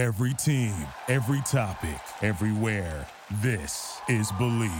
[0.00, 0.74] Every team,
[1.08, 3.06] every topic, everywhere.
[3.42, 4.70] This is Bleav.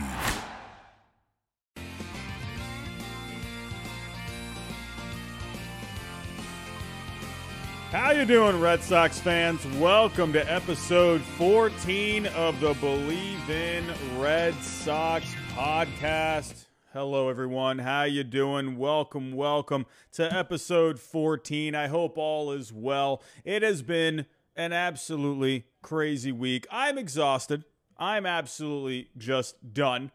[7.91, 9.63] How you doing, Red Sox fans?
[9.79, 13.85] Welcome to episode 14 of the Bleav in
[14.19, 16.65] Red Sox podcast.
[16.95, 17.79] Hello everyone.
[17.79, 18.79] How you doing?
[18.79, 21.75] Welcome, welcome to episode 14.
[21.75, 23.23] I hope all is well.
[23.45, 24.25] It has been
[24.61, 26.67] an absolutely crazy week.
[26.71, 27.65] I'm exhausted.
[27.97, 30.11] I'm absolutely just done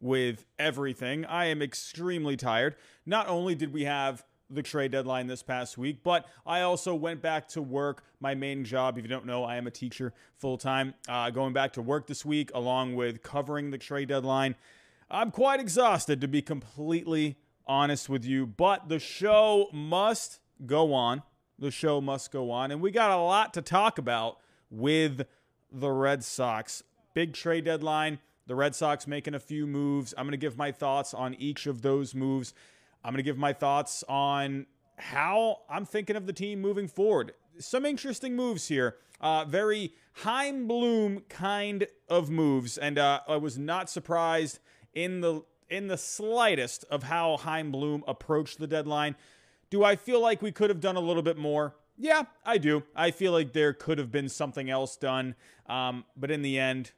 [0.00, 1.24] with everything.
[1.24, 2.76] I am extremely tired.
[3.04, 7.20] Not only did we have the trade deadline this past week, but I also went
[7.20, 8.04] back to work.
[8.20, 10.94] My main job, if you don't know, I am a teacher full time.
[11.08, 14.54] Uh, going back to work this week, along with covering the trade deadline.
[15.10, 17.36] I'm quite exhausted, to be completely
[17.66, 21.24] honest with you, but the show must go on.
[21.58, 22.70] The show must go on.
[22.70, 24.38] And we got a lot to talk about
[24.70, 25.26] with
[25.72, 26.82] the Red Sox.
[27.14, 28.18] Big trade deadline.
[28.46, 30.14] The Red Sox making a few moves.
[30.16, 32.54] I'm going to give my thoughts on each of those moves.
[33.04, 37.32] I'm going to give my thoughts on how I'm thinking of the team moving forward.
[37.58, 38.96] Some interesting moves here.
[39.20, 44.60] Uh, very Chaim Bloom kind of moves, and uh, I was not surprised
[44.94, 49.16] in the in the slightest of how Chaim Bloom approached the deadline.
[49.70, 51.76] Do I feel like we could have done a little bit more?
[51.96, 52.84] Yeah, I do.
[52.94, 55.34] I feel like there could have been something else done,
[55.66, 56.92] um, but in the end,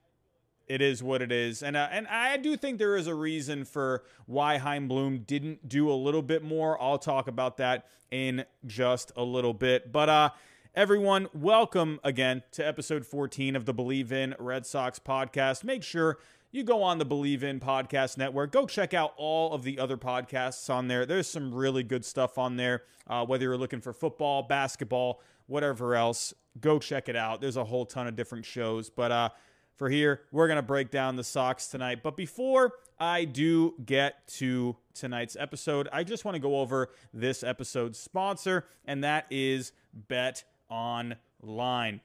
[0.68, 1.62] it is what it is.
[1.62, 5.68] And uh, and I do think there is a reason for why Chaim Bloom didn't
[5.68, 6.80] do a little bit more.
[6.80, 9.91] I'll talk about that in just a little bit.
[9.91, 10.30] But uh
[10.74, 15.64] everyone, welcome again to episode 14 of the Bleav in Red Sox podcast.
[15.64, 16.18] Make sure
[16.52, 18.50] you go on the Bleav in Podcast Network.
[18.50, 21.06] Go check out all of the other podcasts on there.
[21.06, 22.82] There's some really good stuff on there.
[23.06, 27.40] Uh, whether you're looking for football, basketball, whatever else, go check it out.
[27.40, 28.90] There's a whole ton of different shows.
[28.90, 29.28] But uh,
[29.76, 32.02] for here, we're going to break down the Sox tonight.
[32.02, 37.44] But before I do get to tonight's episode, I just want to go over this
[37.44, 42.00] episode's sponsor, and that is Bet Online.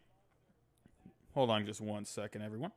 [1.34, 2.72] Hold on just one second, everyone.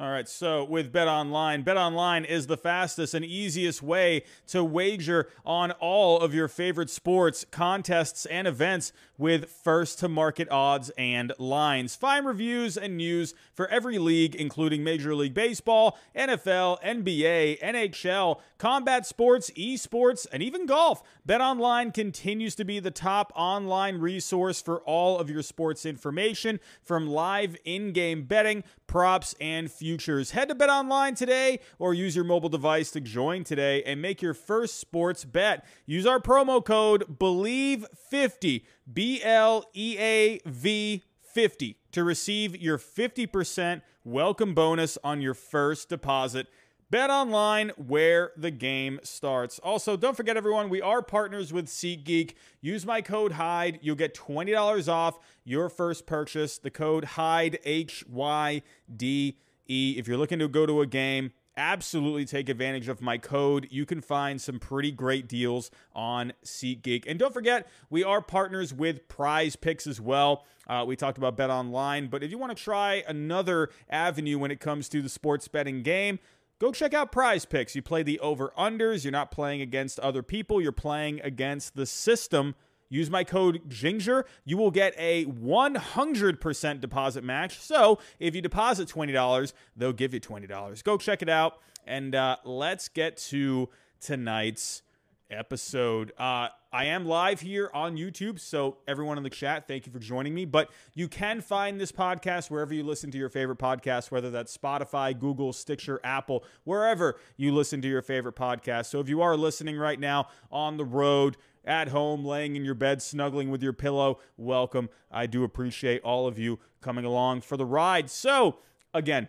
[0.00, 4.62] All right, so with Bet Online, Bet Online is the fastest and easiest way to
[4.62, 10.92] wager on all of your favorite sports, contests, and events with first to market odds
[10.96, 11.96] and lines.
[11.96, 19.04] Find reviews and news for every league, including Major League Baseball, NFL, NBA, NHL, combat
[19.04, 21.02] sports, esports, and even golf.
[21.26, 26.60] Bet Online continues to be the top online resource for all of your sports information,
[26.80, 30.32] from live in game betting, props, and futures.
[30.32, 34.20] Head to Bet Online today or use your mobile device to join today and make
[34.20, 35.64] your first sports bet.
[35.86, 43.82] Use our promo code BLEAV50, B L E A V 50 to receive your 50%
[44.04, 46.48] welcome bonus on your first deposit.
[46.90, 49.58] Bet online where the game starts.
[49.58, 52.32] Also, don't forget everyone, we are partners with SeatGeek.
[52.62, 53.80] Use my code HYDE.
[53.82, 56.56] You'll get $20 off your first purchase.
[56.56, 58.62] The code HYDE, H Y
[58.94, 59.36] D
[59.68, 59.96] E.
[59.98, 63.68] If you're looking to go to a game, absolutely take advantage of my code.
[63.70, 67.04] You can find some pretty great deals on SeatGeek.
[67.06, 70.46] And don't forget, we are partners with Prize Picks as well.
[70.66, 74.50] Uh, we talked about Bet Online, but if you want to try another avenue when
[74.50, 76.18] it comes to the sports betting game,
[76.58, 77.74] go check out Prize Picks.
[77.74, 79.04] You play the over unders.
[79.04, 80.60] You're not playing against other people.
[80.60, 82.54] You're playing against the system.
[82.90, 84.24] Use my code GINGER.
[84.44, 87.60] You will get a 100% deposit match.
[87.60, 90.84] So if you deposit $20, they'll give you $20.
[90.84, 91.58] Go check it out.
[91.86, 93.68] And uh, let's get to
[94.00, 94.82] tonight's
[95.30, 96.12] episode.
[96.18, 99.98] Uh, I am live here on YouTube, so everyone in the chat, thank you for
[99.98, 100.44] joining me.
[100.44, 104.56] But you can find this podcast wherever you listen to your favorite podcast, whether that's
[104.56, 108.86] Spotify, Google, Stitcher, Apple, wherever you listen to your favorite podcast.
[108.86, 112.74] So if you are listening right now on the road, at home, laying in your
[112.74, 114.88] bed, snuggling with your pillow, welcome.
[115.10, 118.08] I do appreciate all of you coming along for the ride.
[118.08, 118.58] So,
[118.94, 119.28] again,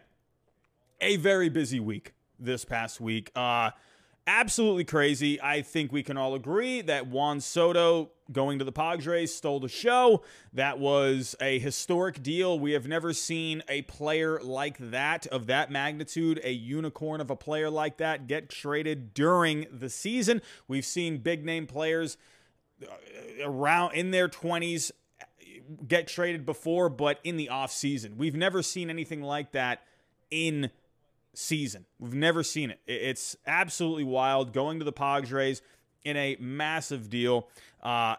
[1.02, 3.30] a very busy week this past week.
[3.36, 3.72] Uh,
[4.30, 5.42] absolutely crazy.
[5.42, 9.68] I think we can all agree that Juan Soto going to the Padres stole the
[9.68, 10.22] show.
[10.54, 12.60] That was a historic deal.
[12.60, 17.36] We have never seen a player like that, of that magnitude, a unicorn of a
[17.36, 20.44] player like that, get traded during the season.
[20.68, 22.16] We've seen big name players
[22.84, 22.94] uh,
[23.44, 24.92] around in their 20s
[25.88, 28.16] get traded before, but in the off season.
[28.16, 29.82] We've never seen anything like that
[30.30, 30.70] in
[31.34, 31.86] season.
[32.00, 32.80] We've never seen it.
[32.88, 35.62] It's absolutely wild going to the Padres
[36.04, 37.48] in a massive deal.
[37.82, 38.16] Uh,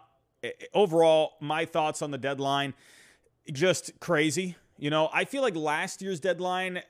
[0.75, 2.75] overall, my thoughts on the deadline.
[3.53, 4.57] just crazy.
[4.79, 6.83] You know, I feel like last year's deadline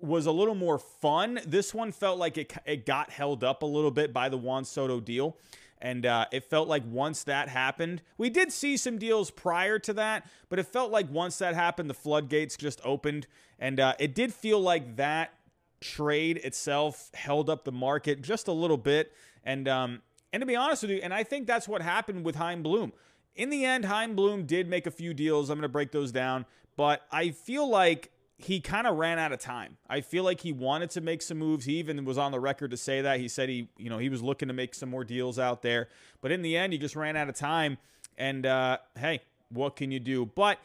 [0.00, 1.40] was a little more fun.
[1.46, 4.64] This one felt like it, it got held up a little bit by the Juan
[4.64, 5.36] Soto deal.
[5.78, 9.92] And uh, it felt like once that happened, we did see some deals prior to
[9.92, 13.26] that, but it felt like once that happened, the floodgates just opened.
[13.58, 15.34] And uh, it did feel like that
[15.80, 19.12] trade itself held up the market just a little bit.
[19.44, 20.02] And um,
[20.32, 22.92] and to be honest with you, and I think that's what happened with Chaim Bloom.
[23.34, 25.50] In the end, Chaim Bloom did make a few deals.
[25.50, 26.46] I'm going to break those down,
[26.76, 29.78] but I feel like he kind of ran out of time.
[29.88, 31.64] I feel like he wanted to make some moves.
[31.64, 33.18] He even was on the record to say that.
[33.18, 35.88] He said he, you know, he was looking to make some more deals out there.
[36.20, 37.78] But in the end, he just ran out of time.
[38.18, 40.26] And uh, hey, what can you do?
[40.26, 40.58] But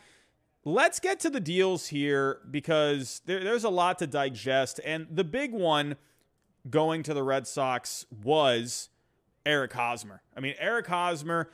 [0.65, 4.79] let's get to the deals here because there, there's a lot to digest.
[4.85, 5.95] And the big one
[6.69, 8.89] going to the Red Sox was
[9.45, 10.21] Eric Hosmer.
[10.35, 11.49] I mean, Eric Hosmer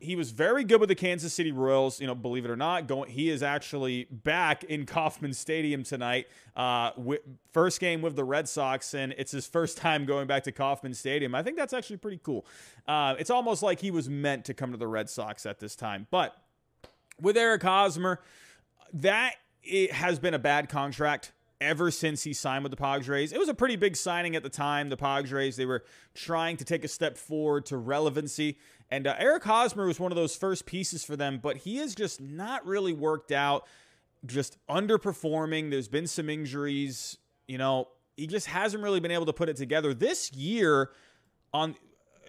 [0.00, 2.00] he was very good with the Kansas City Royals.
[2.00, 6.28] You know, believe it or not, going he is actually back in Kauffman Stadium tonight.
[6.54, 6.90] Uh,
[7.52, 10.94] first game with the Red Sox, and it's his first time going back to Kauffman
[10.94, 11.34] Stadium.
[11.34, 12.46] I think that's actually pretty cool.
[12.86, 15.74] Uh, it's almost like he was meant to come to the Red Sox at this
[15.74, 16.06] time.
[16.10, 16.36] But
[17.20, 18.20] with Eric Hosmer,
[18.92, 23.32] that it has been a bad contract ever since he signed with the Padres.
[23.32, 24.88] It was a pretty big signing at the time.
[24.88, 25.84] The Padres they were
[26.14, 28.58] trying to take a step forward to relevancy,
[28.90, 31.40] and uh, Eric Hosmer was one of those first pieces for them.
[31.42, 33.66] But he has just not really worked out.
[34.24, 35.70] Just underperforming.
[35.70, 37.18] There's been some injuries.
[37.46, 40.90] You know, he just hasn't really been able to put it together this year.
[41.52, 41.74] On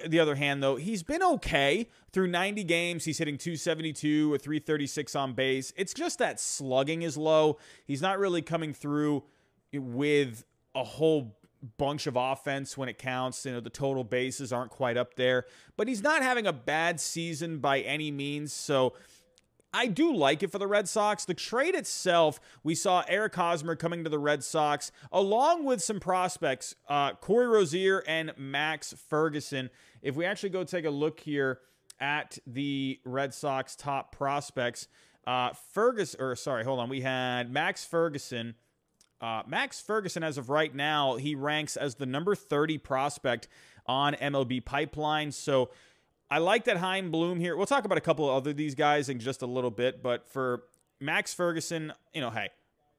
[0.06, 3.06] the other hand, though, he's been okay through 90 games.
[3.06, 5.74] He's hitting 272 or 336 on base.
[5.76, 7.58] It's just that slugging is low.
[7.86, 9.24] He's not really coming through
[9.74, 10.44] with
[10.76, 11.38] a whole
[11.78, 13.46] bunch of offense when it counts.
[13.46, 15.46] You know, the total bases aren't quite up there,
[15.78, 18.54] but he's not having a bad season by any means.
[18.54, 18.94] So,
[19.74, 21.26] I do like it for the Red Sox.
[21.26, 26.00] The trade itself, we saw Eric Hosmer coming to the Red Sox, along with some
[26.00, 29.70] prospects, uh, Corey Rosier and Max Ferguson.
[30.02, 31.60] If we actually go take a look here
[32.00, 34.88] at the Red Sox top prospects,
[35.28, 38.56] uh, Ferguson, or sorry, hold on, we had Max Ferguson.
[39.22, 43.48] Uh, Max Ferguson, as of right now, he ranks as the number 30 prospect
[43.86, 45.32] on MLB Pipeline.
[45.32, 45.70] So
[46.32, 47.58] I like that Chaim Bloom here.
[47.58, 50.28] We'll talk about a couple of other these guys in just a little bit, but
[50.30, 50.64] for
[51.00, 52.50] Max Ferguson, you know, hey,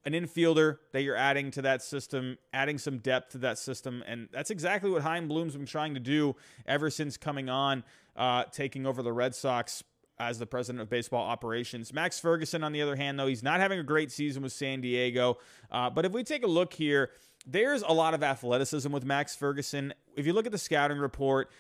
[0.05, 4.29] an infielder that you're adding to that system, adding some depth to that system, and
[4.33, 6.35] that's exactly what Chaim Bloom's been trying to do
[6.67, 7.85] ever since coming on,
[8.17, 9.85] uh, taking over the Red Sox
[10.19, 11.93] as the president of baseball operations.
[11.93, 14.81] Max Ferguson, on the other hand, though, he's not having a great season with San
[14.81, 15.39] Diego.
[15.71, 17.11] Uh, but if we take a look here,
[17.47, 19.95] there's a lot of athleticism with Max Ferguson.
[20.17, 21.51] If you look at the scouting report,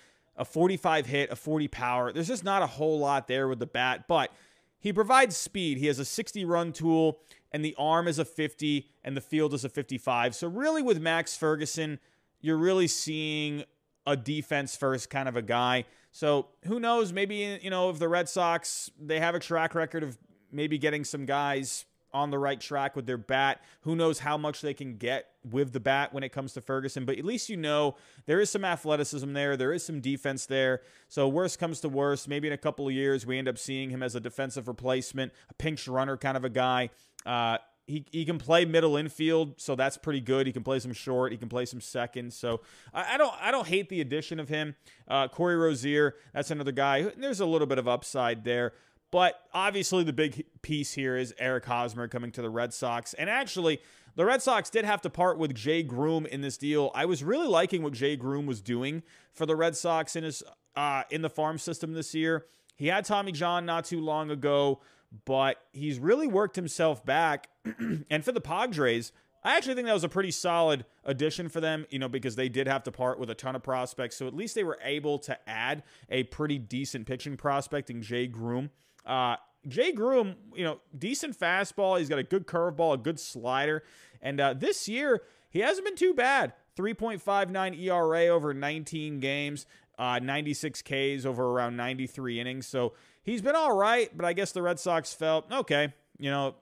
[0.40, 2.12] a 45 hit, a 40 power.
[2.12, 4.32] There's just not a whole lot there with the bat, but
[4.80, 5.76] he provides speed.
[5.76, 7.20] He has a 60 run tool,
[7.52, 10.34] and the arm is a 50, and the field is a 55.
[10.34, 12.00] So, really, with Max Ferguson,
[12.40, 13.64] you're really seeing
[14.06, 15.84] a defense first kind of a guy.
[16.10, 17.12] So, who knows?
[17.12, 20.16] Maybe, you know, if the Red Sox, they have a track record of
[20.50, 23.62] maybe getting some guys on the right track with their bat.
[23.82, 27.04] Who knows how much they can get with the bat when it comes to Ferguson,
[27.04, 27.96] but at least you know
[28.26, 29.56] there is some athleticism there.
[29.56, 30.82] There is some defense there.
[31.08, 33.90] So, worst comes to worst, maybe in a couple of years, we end up seeing
[33.90, 36.90] him as a defensive replacement, a pinch runner kind of a guy.
[37.24, 37.58] Uh,
[37.90, 40.46] he, he can play middle infield, so that's pretty good.
[40.46, 41.32] He can play some short.
[41.32, 42.32] He can play some second.
[42.32, 42.60] So
[42.94, 44.76] I, I don't I don't hate the addition of him.
[45.08, 47.02] Uh, Corey Rosier, that's another guy.
[47.02, 48.72] There's a little bit of upside there.
[49.10, 53.12] But obviously, the big piece here is Eric Hosmer coming to the Red Sox.
[53.14, 53.80] And actually,
[54.14, 56.90] the Red Sox did have to part with Jay Groome in this deal.
[56.94, 59.02] I was really liking what Jay Groome was doing
[59.32, 60.42] for the Red Sox in his
[60.76, 62.46] uh, in the farm system this year.
[62.76, 64.80] He had Tommy John not too long ago,
[65.24, 67.48] but he's really worked himself back.
[68.10, 69.12] and for the Padres,
[69.42, 72.48] I actually think that was a pretty solid addition for them, you know, because they
[72.48, 74.16] did have to part with a ton of prospects.
[74.16, 78.26] So at least they were able to add a pretty decent pitching prospect in Jay
[78.26, 78.70] Groome.
[79.10, 79.36] Uh,
[79.66, 81.98] Jay Groome, you know, decent fastball.
[81.98, 83.82] He's got a good curveball, a good slider.
[84.22, 86.52] And uh, this year, he hasn't been too bad.
[86.76, 89.66] 3.59 ERA over 19 games,
[89.98, 92.66] uh, 96 Ks over around 93 innings.
[92.68, 96.54] So he's been all right, but I guess the Red Sox felt, okay, you know,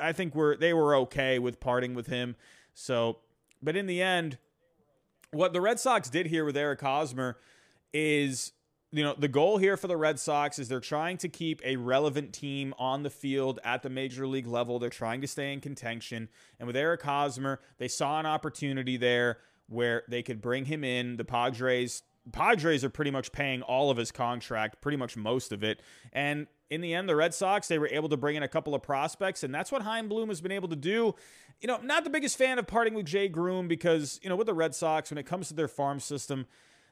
[0.00, 2.36] I think we're they were okay with parting with him.
[2.74, 3.18] So,
[3.60, 4.38] but in the end,
[5.32, 7.38] what the Red Sox did here with Eric Hosmer
[7.92, 8.52] is
[8.92, 11.76] you know, the goal here for the Red Sox is they're trying to keep a
[11.76, 14.78] relevant team on the field at the major league level.
[14.78, 16.28] They're trying to stay in contention.
[16.60, 21.16] And with Eric Hosmer, they saw an opportunity there where they could bring him in.
[21.16, 25.64] The Padres Padres are pretty much paying all of his contract, pretty much most of
[25.64, 25.82] it.
[26.12, 28.74] And in the end, the Red Sox, they were able to bring in a couple
[28.74, 31.14] of prospects, and that's what Chaim Bloom has been able to do.
[31.60, 34.46] You know, not the biggest fan of parting with Jay Groome because, you know, with
[34.46, 36.46] the Red Sox, when it comes to their farm system,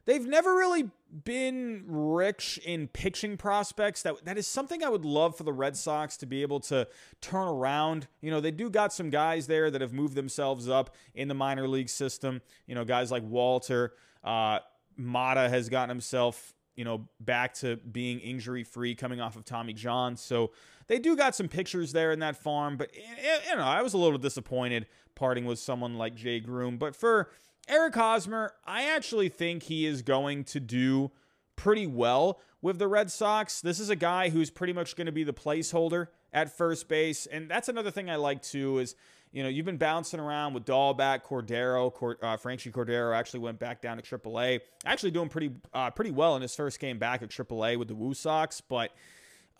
[0.04, 0.90] they've never really
[1.24, 4.02] been rich in pitching prospects.
[4.02, 6.86] That that is something I would love for the Red Sox to be able to
[7.20, 8.08] turn around.
[8.20, 11.34] You know, they do got some guys there that have moved themselves up in the
[11.34, 12.40] minor league system.
[12.66, 14.60] You know, guys like Walter, uh,
[14.96, 19.74] Mata has gotten himself you know, back to being injury free coming off of Tommy
[19.74, 20.16] John.
[20.16, 20.52] So
[20.86, 23.82] they do got some pictures there in that farm, but eh, eh, you know, I
[23.82, 26.78] was a little disappointed parting with someone like Jay Groome.
[26.78, 27.28] But for
[27.70, 31.12] Eric Hosmer, I actually think he is going to do
[31.54, 33.60] pretty well with the Red Sox.
[33.60, 37.26] This is a guy who's pretty much going to be the placeholder at first base,
[37.26, 38.96] and that's another thing I like too is
[39.32, 43.80] you know, you've been bouncing around with Dalbec, Cordero, Cord, uh, Cordero actually went back
[43.80, 44.60] down to AAA.
[44.84, 47.94] Actually doing pretty uh, pretty well in his first game back at AAA with the
[47.94, 48.90] Woo Sox, but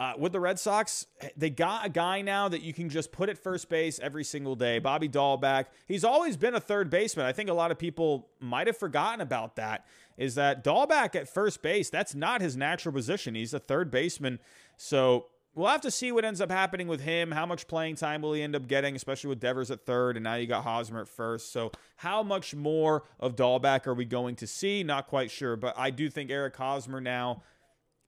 [0.01, 3.29] uh, with the Red Sox, they got a guy now that you can just put
[3.29, 4.79] at first base every single day.
[4.79, 5.67] Bobby Dalbec.
[5.87, 7.27] He's always been a third baseman.
[7.27, 9.85] I think a lot of people might have forgotten about that.
[10.17, 11.91] Is that Dalbec at first base?
[11.91, 13.35] That's not his natural position.
[13.35, 14.39] He's a third baseman.
[14.79, 17.31] So we'll have to see what ends up happening with him.
[17.31, 20.25] How much playing time will he end up getting, especially with Devers at third, and
[20.25, 21.53] now you got Hosmer at first.
[21.53, 24.83] So, how much more of Dalbec are we going to see?
[24.83, 27.43] Not quite sure, but I do think Eric Hosmer now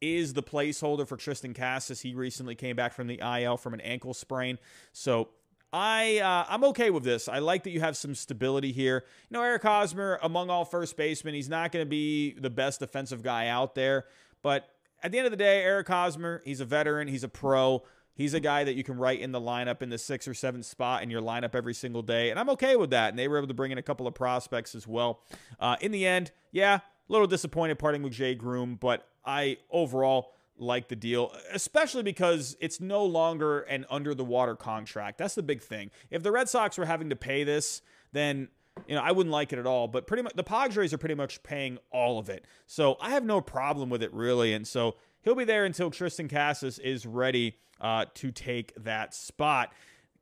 [0.02, 2.02] is the placeholder for Triston Casas.
[2.02, 4.59] He recently came back from the IL from an ankle sprain,
[4.92, 5.30] so.
[5.75, 7.28] I uh, I'm okay with this.
[7.28, 9.04] I like that you have some stability here.
[9.30, 12.80] You know, Eric Hosmer, among all first basemen, he's not going to be the best
[12.80, 14.04] defensive guy out there,
[14.42, 14.68] but
[15.02, 17.82] at the end of the day, Eric Hosmer, he's a veteran, he's a pro.
[18.14, 20.66] He's a guy that you can write in the lineup in the sixth or seventh
[20.66, 22.30] spot in your lineup every single day.
[22.30, 23.09] And I'm okay with that.
[23.09, 25.23] And they were able to bring in a couple of prospects as well.
[25.59, 26.80] Uh, in the end, yeah,
[27.12, 32.81] little disappointed parting with Jay Groome, but I overall like the deal, especially because it's
[32.81, 35.19] no longer an under the water contract.
[35.19, 35.90] That's the big thing.
[36.11, 38.49] If the Red Sox were having to pay this, then
[38.87, 39.88] you know, I wouldn't like it at all.
[39.88, 42.47] But pretty much the Padres are pretty much paying all of it.
[42.66, 44.54] So I have no problem with it really.
[44.54, 49.73] And so he'll be there until Triston Casas is ready uh, to take that spot.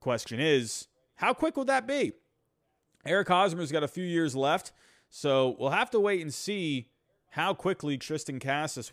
[0.01, 2.13] Question is, how quick will that be?
[3.05, 4.73] Eric Hosmer's got a few years left.
[5.11, 6.89] So we'll have to wait and see
[7.31, 8.93] how quickly Triston Casas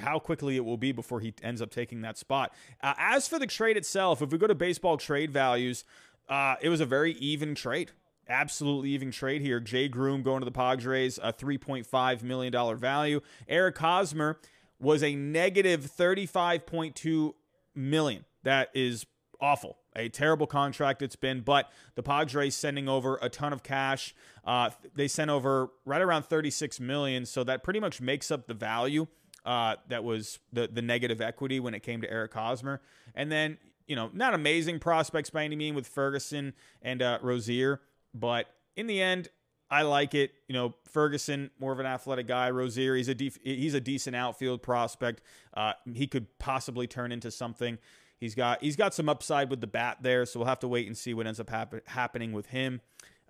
[0.00, 2.50] how quickly it will be before he ends up taking that spot.
[2.82, 5.84] Uh, as for the trade itself, if we go to baseball trade values,
[6.30, 7.92] uh, it was a very even trade
[8.30, 9.60] absolutely even trade here.
[9.60, 13.20] Jay Groome going to the Padres, a $3.5 million value.
[13.48, 14.38] Eric Hosmer
[14.78, 17.34] was a negative 35.2
[17.74, 18.24] million.
[18.44, 19.04] That is
[19.40, 19.79] awful.
[19.96, 24.14] A terrible contract it's been, but the Padres sending over a ton of cash.
[24.44, 28.54] Uh, they sent over right around 36 million, so that pretty much makes up the
[28.54, 29.06] value.
[29.44, 32.80] Uh, that was the the negative equity when it came to Eric Hosmer,
[33.14, 37.80] and then you know not amazing prospects by any means with Ferguson and uh, Rosier,
[38.14, 39.28] but in the end,
[39.70, 40.32] I like it.
[40.48, 42.50] You know, Ferguson, more of an athletic guy.
[42.50, 45.22] Rosier, he's a def- he's a decent outfield prospect.
[45.54, 47.78] Uh, he could possibly turn into something.
[48.20, 50.86] He's got he's got some upside with the bat there, so we'll have to wait
[50.86, 52.82] and see what ends up happen- happening with him.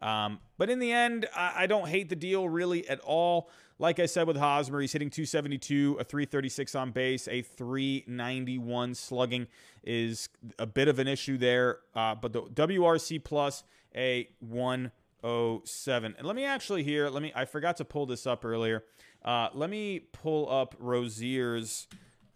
[0.02, 3.50] Um, but in the end, I, I, don't hate the deal really at all.
[3.78, 9.46] Like I said with Hosmer, he's hitting 272, a 336 on base, a 391 slugging
[9.84, 11.80] is a bit of an issue there.
[11.94, 13.62] Uh, but the WRC plus
[13.94, 16.14] a 107.
[16.16, 18.84] And let me actually here, let me, I forgot to pull this up earlier.
[19.22, 21.88] Uh, let me pull up Rosier's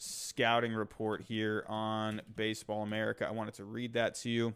[0.04, 3.26] scouting report here on Baseball America.
[3.26, 4.54] I wanted to read that to you.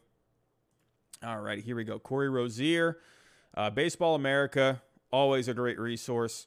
[1.25, 1.99] All right, here we go.
[1.99, 2.99] Corey Rosier,
[3.55, 6.47] uh, Baseball America, always a great resource.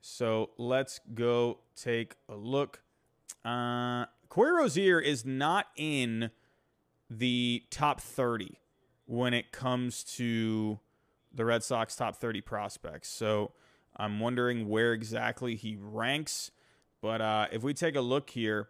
[0.00, 2.82] So let's go take a look.
[3.44, 6.30] Uh, Corey Rosier is not in
[7.10, 8.58] the top 30
[9.06, 10.78] when it comes to
[11.32, 13.08] the Red Sox top 30 prospects.
[13.08, 13.52] So
[13.96, 16.50] I'm wondering where exactly he ranks.
[17.04, 18.68] But uh, if we take a look here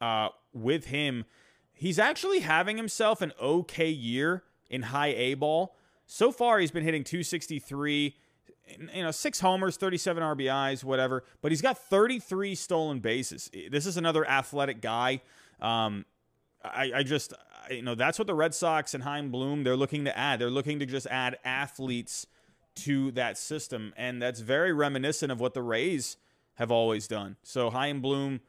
[0.00, 1.24] uh, with him,
[1.72, 5.76] he's actually having himself an okay year in high A ball.
[6.04, 8.16] So far, he's been hitting 263,
[8.92, 11.22] you know, six homers, 37 RBIs, whatever.
[11.42, 13.48] But he's got 33 stolen bases.
[13.70, 15.20] This is another athletic guy.
[15.60, 16.06] Um,
[16.64, 17.34] I, I just
[17.70, 20.40] you know that's what the Red Sox and Chaim Bloom they're looking to add.
[20.40, 22.26] They're looking to just add athletes
[22.86, 26.16] to that system, and that's very reminiscent of what the Rays
[26.60, 27.36] have always done.
[27.42, 28.40] So Chaim Bloom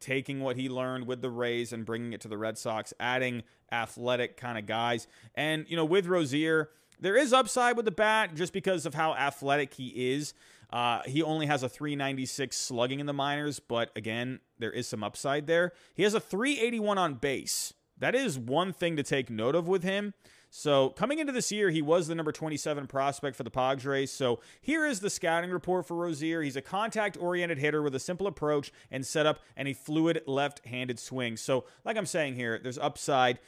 [0.00, 3.42] taking what he learned with the Rays and bringing it to the Red Sox, adding
[3.72, 6.70] athletic kind of guys, and you know with Rosier.
[7.00, 10.34] There is upside with the bat just because of how athletic he is.
[10.70, 15.04] Uh, he only has a 396 slugging in the minors, but again, there is some
[15.04, 15.72] upside there.
[15.94, 17.72] He has a 381 on base.
[17.98, 20.14] That is one thing to take note of with him.
[20.50, 24.10] So coming into this year, he was the number 27 prospect for the Padres.
[24.10, 26.42] So here is the scouting report for Rosier.
[26.42, 31.36] He's a contact-oriented hitter with a simple approach and setup and a fluid left-handed swing.
[31.36, 33.38] So like I'm saying here, there's upside.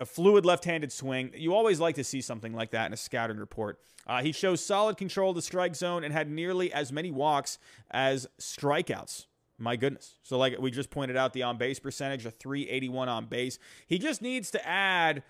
[0.00, 1.32] A fluid left-handed swing.
[1.34, 3.80] You always like to see something like that in a scouting report.
[4.06, 7.58] Uh, he shows solid control of the strike zone and had nearly as many walks
[7.90, 9.26] as strikeouts.
[9.58, 10.14] My goodness.
[10.22, 13.58] So, like we just pointed out, the on base percentage, a 381 on base.
[13.88, 15.24] He just needs to add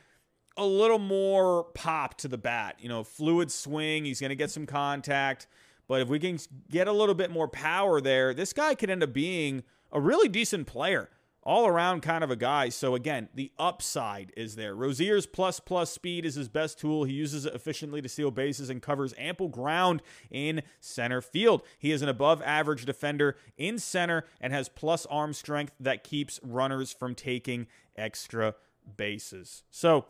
[0.58, 2.76] a little more pop to the bat.
[2.80, 4.04] You know, fluid swing.
[4.04, 5.46] He's going to get some contact.
[5.86, 6.38] But if we can
[6.70, 10.28] get a little bit more power there, this guy could end up being a really
[10.28, 11.08] decent player.
[11.44, 12.68] All around kind of a guy.
[12.68, 14.74] So again, the upside is there.
[14.74, 17.04] Rosier's plus plus speed is his best tool.
[17.04, 21.62] He uses it efficiently to steal bases and covers ample ground in center field.
[21.78, 26.38] He is an above average defender in center and has plus arm strength that keeps
[26.42, 28.54] runners from taking extra
[28.96, 29.62] bases.
[29.70, 30.04] So,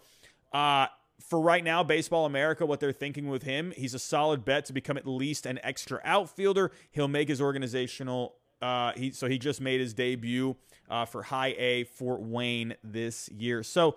[0.53, 0.87] uh,
[1.21, 4.73] for right now, Baseball America, what they're thinking with him, he's a solid bet to
[4.73, 6.71] become at least an extra outfielder.
[6.91, 8.37] He'll make his organizational.
[8.63, 10.57] Uh, he so he just made his debut
[10.91, 13.63] uh, for High A Fort Wayne this year.
[13.63, 13.97] So,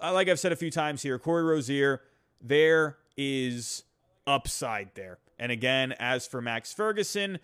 [0.00, 2.02] uh, like I've said a few times here, Corey Rosier,
[2.40, 3.84] there is
[4.26, 5.18] upside there.
[5.38, 7.38] And again, as for Max Ferguson,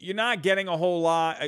[0.00, 1.42] you're not getting a whole lot.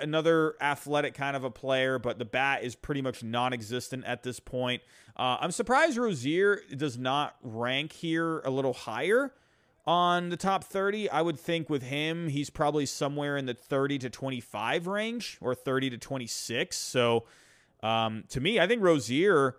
[0.00, 4.22] Another athletic kind of a player, but the bat is pretty much non existent at
[4.22, 4.82] this point.
[5.16, 9.32] Uh, I'm surprised Rosier does not rank here a little higher
[9.86, 11.10] on the top 30.
[11.10, 15.54] I would think with him, he's probably somewhere in the 30 to 25 range or
[15.54, 16.76] 30 to 26.
[16.76, 17.24] So
[17.82, 19.56] um, to me, I think Rosier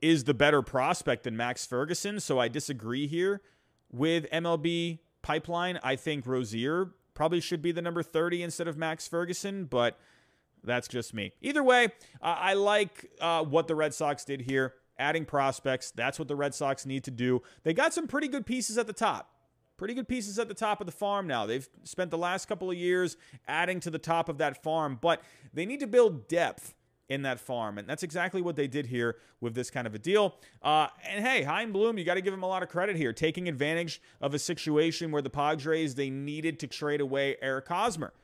[0.00, 2.20] is the better prospect than Max Ferguson.
[2.20, 3.42] So I disagree here
[3.90, 5.78] with MLB Pipeline.
[5.82, 9.98] I think Rosier Probably should be the number 30 instead of Max Ferguson, but
[10.64, 11.32] that's just me.
[11.40, 11.86] Either way,
[12.20, 15.90] uh, I like uh, what the Red Sox did here, adding prospects.
[15.90, 17.42] That's what the Red Sox need to do.
[17.64, 19.28] They got some pretty good pieces at the top.
[19.76, 21.44] Pretty good pieces at the top of the farm now.
[21.44, 23.16] They've spent the last couple of years
[23.48, 26.74] adding to the top of that farm, but they need to build depth
[27.12, 27.76] in that farm.
[27.76, 30.34] And that's exactly what they did here with this kind of a deal.
[30.62, 33.12] Uh, and hey, Chaim Bloom, you got to give him a lot of credit here,
[33.12, 38.14] taking advantage of a situation where the Padres they needed to trade away Eric Hosmer.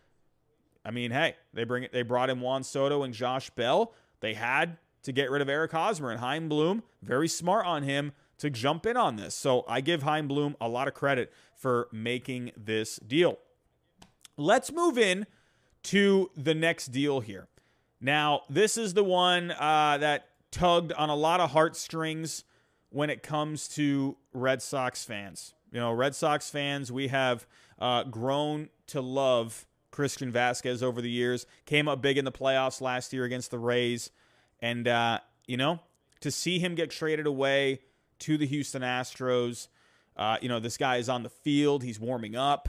[0.84, 1.92] I mean, hey, they bring it.
[1.92, 3.92] They brought in Juan Soto and Josh Bell.
[4.20, 6.82] They had to get rid of Eric Hosmer and Chaim Bloom.
[7.02, 9.34] Very smart on him to jump in on this.
[9.34, 13.38] So I give Chaim Bloom a lot of credit for making this deal.
[14.38, 15.26] Let's move in
[15.84, 17.48] to the next deal here.
[18.00, 22.44] Now, this is the one uh, that tugged on a lot of heartstrings
[22.90, 25.54] when it comes to Red Sox fans.
[25.72, 27.46] You know, Red Sox fans, we have
[27.78, 31.44] uh, grown to love Christian Vazquez over the years.
[31.66, 34.10] Came up big in the playoffs last year against the Rays.
[34.60, 35.80] And, uh, you know,
[36.20, 37.80] to see him get traded away
[38.20, 39.68] to the Houston Astros,
[40.16, 42.68] uh, you know, this guy is on the field, he's warming up,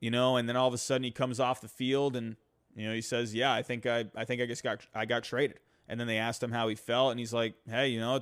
[0.00, 2.36] you know, and then all of a sudden he comes off the field and
[2.76, 5.24] you know, he says, "Yeah, I think I, I think I just got, I got
[5.24, 5.58] traded."
[5.88, 8.20] And then they asked him how he felt, and he's like, "Hey, you know,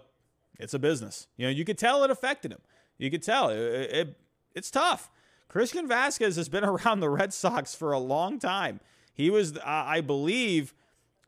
[0.58, 1.26] it's a business.
[1.36, 2.60] You know, you could tell it affected him.
[2.96, 4.18] You could tell it, it
[4.54, 5.10] it's tough."
[5.48, 8.80] Christian Vazquez has been around the Red Sox for a long time.
[9.12, 10.74] He was, I believe,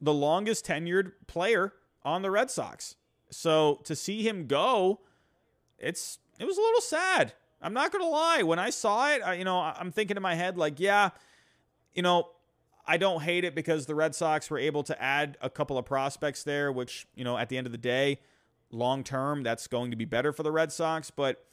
[0.00, 1.72] the longest tenured player
[2.04, 2.96] on the Red Sox.
[3.30, 5.00] So to see him go,
[5.78, 7.32] it's it was a little sad.
[7.62, 8.42] I'm not gonna lie.
[8.42, 11.10] When I saw it, I, you know, I'm thinking in my head like, yeah,
[11.94, 12.28] you know,
[12.86, 15.84] I don't hate it because the Red Sox were able to add a couple of
[15.84, 18.20] prospects there, which, you know, at the end of the day,
[18.70, 21.10] long term, that's going to be better for the Red Sox.
[21.10, 21.44] But,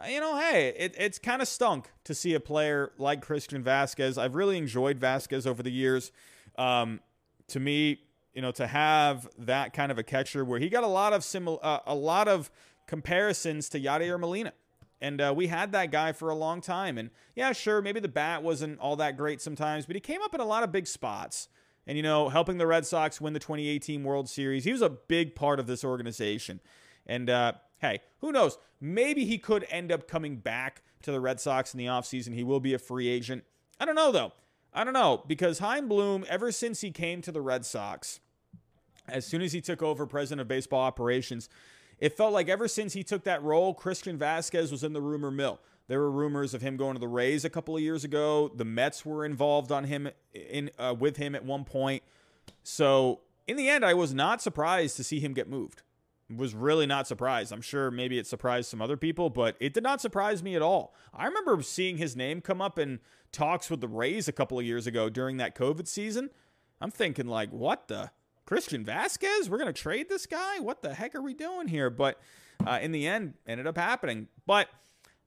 [0.00, 3.64] uh, you know, hey, it, it's kind of stunk to see a player like Christian
[3.64, 4.16] Vazquez.
[4.16, 6.12] I've really enjoyed Vazquez over the years.
[6.56, 7.00] Um,
[7.48, 8.00] to me,
[8.34, 11.22] you know, to have that kind of a catcher where he got a lot of
[11.22, 12.50] simil- uh, a lot of
[12.86, 14.52] comparisons to Yadier Molina.
[15.00, 16.96] And uh, we had that guy for a long time.
[16.98, 20.34] And yeah, sure, maybe the bat wasn't all that great sometimes, but he came up
[20.34, 21.48] in a lot of big spots.
[21.86, 24.88] And, you know, helping the Red Sox win the 2018 World Series, he was a
[24.88, 26.60] big part of this organization.
[27.06, 28.58] And, uh, hey, who knows?
[28.80, 32.34] Maybe he could end up coming back to the Red Sox in the offseason.
[32.34, 33.44] He will be a free agent.
[33.78, 34.32] I don't know, though.
[34.74, 38.20] I don't know, because Chaim Bloom, ever since he came to the Red Sox,
[39.08, 41.48] as soon as he took over president of baseball operations,
[41.98, 45.30] it felt like ever since he took that role, Christian Vazquez was in the rumor
[45.30, 45.60] mill.
[45.88, 48.50] There were rumors of him going to the Rays a couple of years ago.
[48.54, 52.02] The Mets were involved on him in uh, with him at one point.
[52.62, 55.82] So in the end, I was not surprised to see him get moved.
[56.34, 57.52] was really not surprised.
[57.52, 60.62] I'm sure maybe it surprised some other people, but it did not surprise me at
[60.62, 60.94] all.
[61.14, 62.98] I remember seeing his name come up in
[63.30, 66.30] talks with the Rays a couple of years ago during that COVID season.
[66.80, 68.10] I'm thinking, like, what the?
[68.46, 70.60] Christian Vazquez, We're going to trade this guy?
[70.60, 71.90] What the heck are we doing here?
[71.90, 72.20] But
[72.64, 74.28] uh, in the end, ended up happening.
[74.46, 74.68] But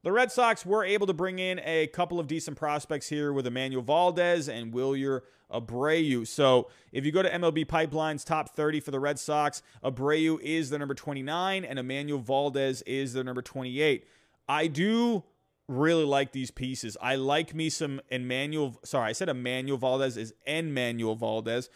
[0.04, 3.46] the Red Sox were able to bring in a couple of decent prospects here with
[3.46, 6.26] Enmanuel Valdez and Wilyer Abreu.
[6.26, 10.70] So if you go to MLB Pipeline's top 30 for the Red Sox, Abreu is
[10.70, 14.08] the number 29 and Enmanuel Valdez is the number 28.
[14.48, 15.26] I do
[15.68, 16.96] really like these pieces.
[17.02, 18.78] I like me some Enmanuel.
[18.86, 21.70] Sorry, I said Enmanuel Valdez is Enmanuel Valdez.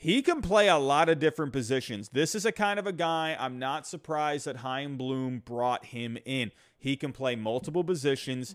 [0.00, 2.10] He can play a lot of different positions.
[2.10, 6.16] This is a kind of a guy I'm not surprised that Chaim Bloom brought him
[6.24, 6.52] in.
[6.78, 8.54] He can play multiple positions,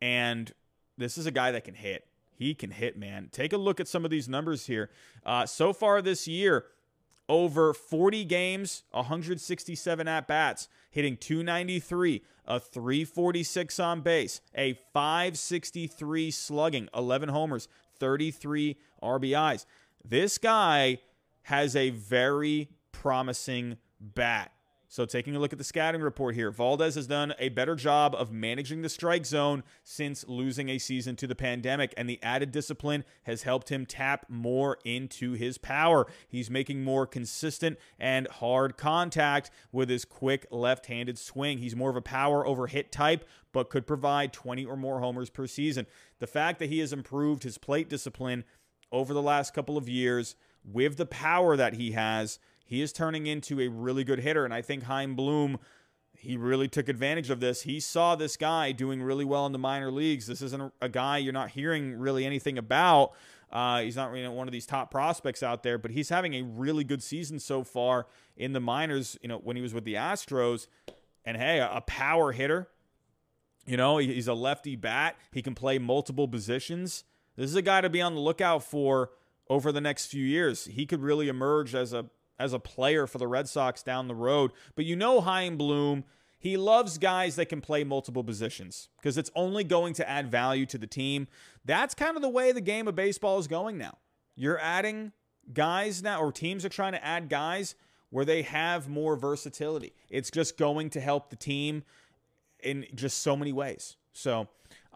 [0.00, 0.52] and
[0.96, 2.06] this is a guy that can hit.
[2.30, 3.28] He can hit, man.
[3.32, 4.88] Take a look at some of these numbers here.
[5.26, 6.66] Uh, so far this year,
[7.28, 16.88] over 40 games, 167 at bats, hitting 293, a 346 on base, a 563 slugging,
[16.94, 17.66] 11 homers,
[17.98, 19.66] 33 RBIs.
[20.08, 21.00] This guy
[21.42, 24.52] has a very promising bat.
[24.90, 28.14] So, taking a look at the scouting report here, Valdez has done a better job
[28.14, 32.52] of managing the strike zone since losing a season to the pandemic, and the added
[32.52, 36.06] discipline has helped him tap more into his power.
[36.26, 41.58] He's making more consistent and hard contact with his quick left handed swing.
[41.58, 45.28] He's more of a power over hit type, but could provide 20 or more homers
[45.28, 45.86] per season.
[46.18, 48.44] The fact that he has improved his plate discipline
[48.90, 53.26] over the last couple of years with the power that he has, he is turning
[53.26, 54.44] into a really good hitter.
[54.44, 55.58] And I think Chaim Bloom,
[56.12, 57.62] he really took advantage of this.
[57.62, 60.26] He saw this guy doing really well in the minor leagues.
[60.26, 63.12] This isn't a guy you're not hearing really anything about.
[63.50, 66.42] Uh, he's not really one of these top prospects out there, but he's having a
[66.42, 69.16] really good season so far in the minors.
[69.22, 70.66] You know, when he was with the Astros,
[71.24, 72.68] and hey, a power hitter.
[73.66, 75.16] You know, he's a lefty bat.
[75.30, 77.04] He can play multiple positions.
[77.38, 79.10] This is a guy to be on the lookout for
[79.48, 80.64] over the next few years.
[80.64, 84.14] He could really emerge as a as a player for the Red Sox down the
[84.14, 84.50] road.
[84.74, 86.04] But you know Chaim Bloom,
[86.38, 90.66] he loves guys that can play multiple positions because it's only going to add value
[90.66, 91.28] to the team.
[91.64, 93.98] That's kind of the way the game of baseball is going now.
[94.34, 95.12] You're adding
[95.52, 97.76] guys now, or teams are trying to add guys
[98.10, 99.92] where they have more versatility.
[100.10, 101.84] It's just going to help the team
[102.60, 103.96] in just so many ways.
[104.12, 104.48] So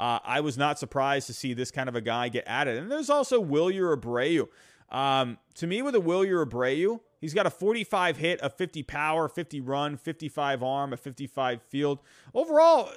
[0.03, 2.77] uh, I was not surprised to see this kind of a guy get added.
[2.77, 4.49] And there's also Wilyer Abreu.
[4.91, 9.29] Um, to me, with a Wilyer Abreu, he's got a 45 hit, a 50 power,
[9.29, 12.01] 50 run, 55 arm, a 55 field.
[12.35, 12.91] Overall,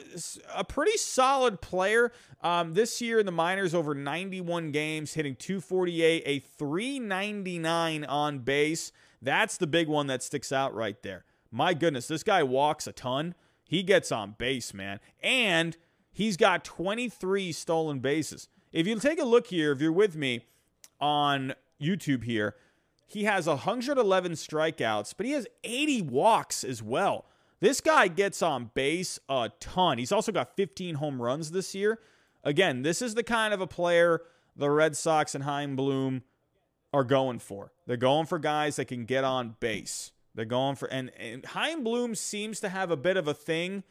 [0.55, 2.11] a pretty solid player.
[2.41, 8.91] Um, this year in the minors, over 91 games, hitting 248, a 399 on base.
[9.21, 11.23] That's the big one that sticks out right there.
[11.51, 13.35] My goodness, this guy walks a ton.
[13.67, 14.99] He gets on base, man.
[15.21, 15.77] And
[16.15, 18.47] He's got 23 stolen bases.
[18.71, 20.45] If you take a look here, if you're with me
[21.01, 22.55] on YouTube here,
[23.05, 27.25] he has 111 strikeouts, but he has 80 walks as well.
[27.59, 29.97] This guy gets on base a ton.
[29.97, 31.99] He's also got 15 home runs this year.
[32.45, 34.21] Again, this is the kind of a player
[34.55, 36.23] the Red Sox and Chaim Bloom
[36.93, 37.73] are going for.
[37.87, 40.13] They're going for guys that can get on base.
[40.33, 43.83] They're going for and, and Chaim Bloom seems to have a bit of a thing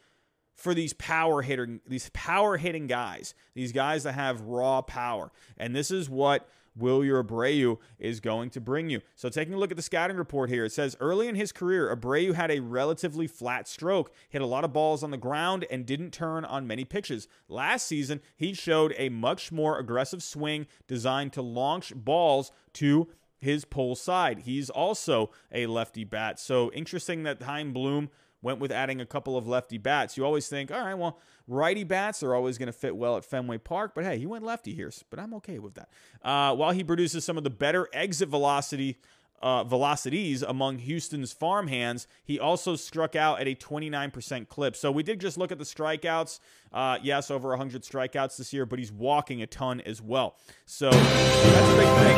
[0.55, 5.31] for these power hitter these power hitting guys, these guys that have raw power.
[5.57, 9.01] And this is what Wilyer Abreu is going to bring you.
[9.15, 11.95] So, taking a look at the scouting report here, it says early in his career,
[11.95, 15.85] Abreu had a relatively flat stroke, hit a lot of balls on the ground, and
[15.85, 17.27] didn't turn on many pitches.
[17.47, 23.07] Last season, he showed a much more aggressive swing designed to launch balls to
[23.39, 24.39] his pole side.
[24.39, 26.39] He's also a lefty bat.
[26.39, 28.09] So, interesting that Chaim Bloom
[28.45, 30.15] went with adding a couple of lefty bats.
[30.15, 33.25] You always think, all right, well, righty bats are always going to fit well at
[33.25, 35.89] Fenway Park, but hey, he went lefty here, but I'm okay with that.
[36.23, 38.99] Uh, while he produces some of the better exit velocity.
[39.41, 42.07] Uh, velocities among Houston's farmhands.
[42.23, 44.75] He also struck out at a 29% clip.
[44.77, 46.39] So we did just look at the strikeouts.
[46.71, 50.37] Uh, yes, over 100 strikeouts this year, but he's walking a ton as well.
[50.65, 52.17] So that's a big thing.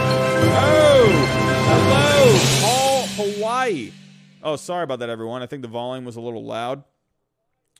[0.53, 1.07] Oh,
[1.67, 3.91] hello, Paul Hawaii.
[4.47, 5.43] Oh, sorry about that, everyone.
[5.43, 6.85] I think the volume was a little loud.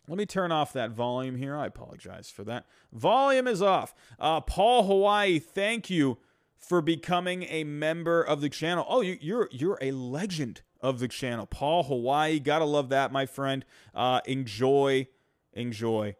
[0.05, 1.55] Let me turn off that volume here.
[1.55, 2.65] I apologize for that.
[2.91, 3.95] Volume is off.
[4.19, 6.17] Uh, Paul Hawaii, thank you
[6.57, 8.85] for becoming a member of the channel.
[8.89, 12.37] Oh, you, you're you're a legend of the channel, Paul Hawaii.
[12.37, 13.63] Gotta love that, my friend.
[13.95, 15.07] Uh, enjoy,
[15.53, 16.17] enjoy.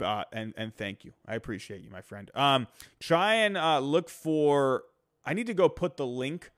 [0.00, 1.14] Uh, and and thank you.
[1.26, 2.30] I appreciate you, my friend.
[2.36, 2.68] Um,
[3.00, 4.84] try and uh, look for.
[5.26, 6.51] I need to go put the link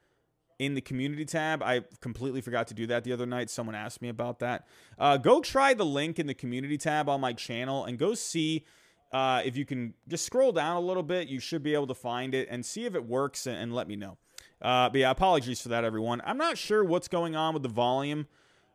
[0.59, 1.62] in the community tab.
[1.62, 3.51] I completely forgot to do that the other night.
[3.51, 4.67] Someone asked me about that.
[4.99, 8.64] Uh, go try the link in the community tab on my channel and go see
[9.12, 11.29] uh, if you can just scroll down a little bit.
[11.29, 13.88] You should be able to find it and see if it works and, and let
[13.88, 14.19] me know.
[14.62, 16.23] Uh, but yeah, apologies for that, everyone.
[16.25, 18.27] I'm not sure what's going on with the volume.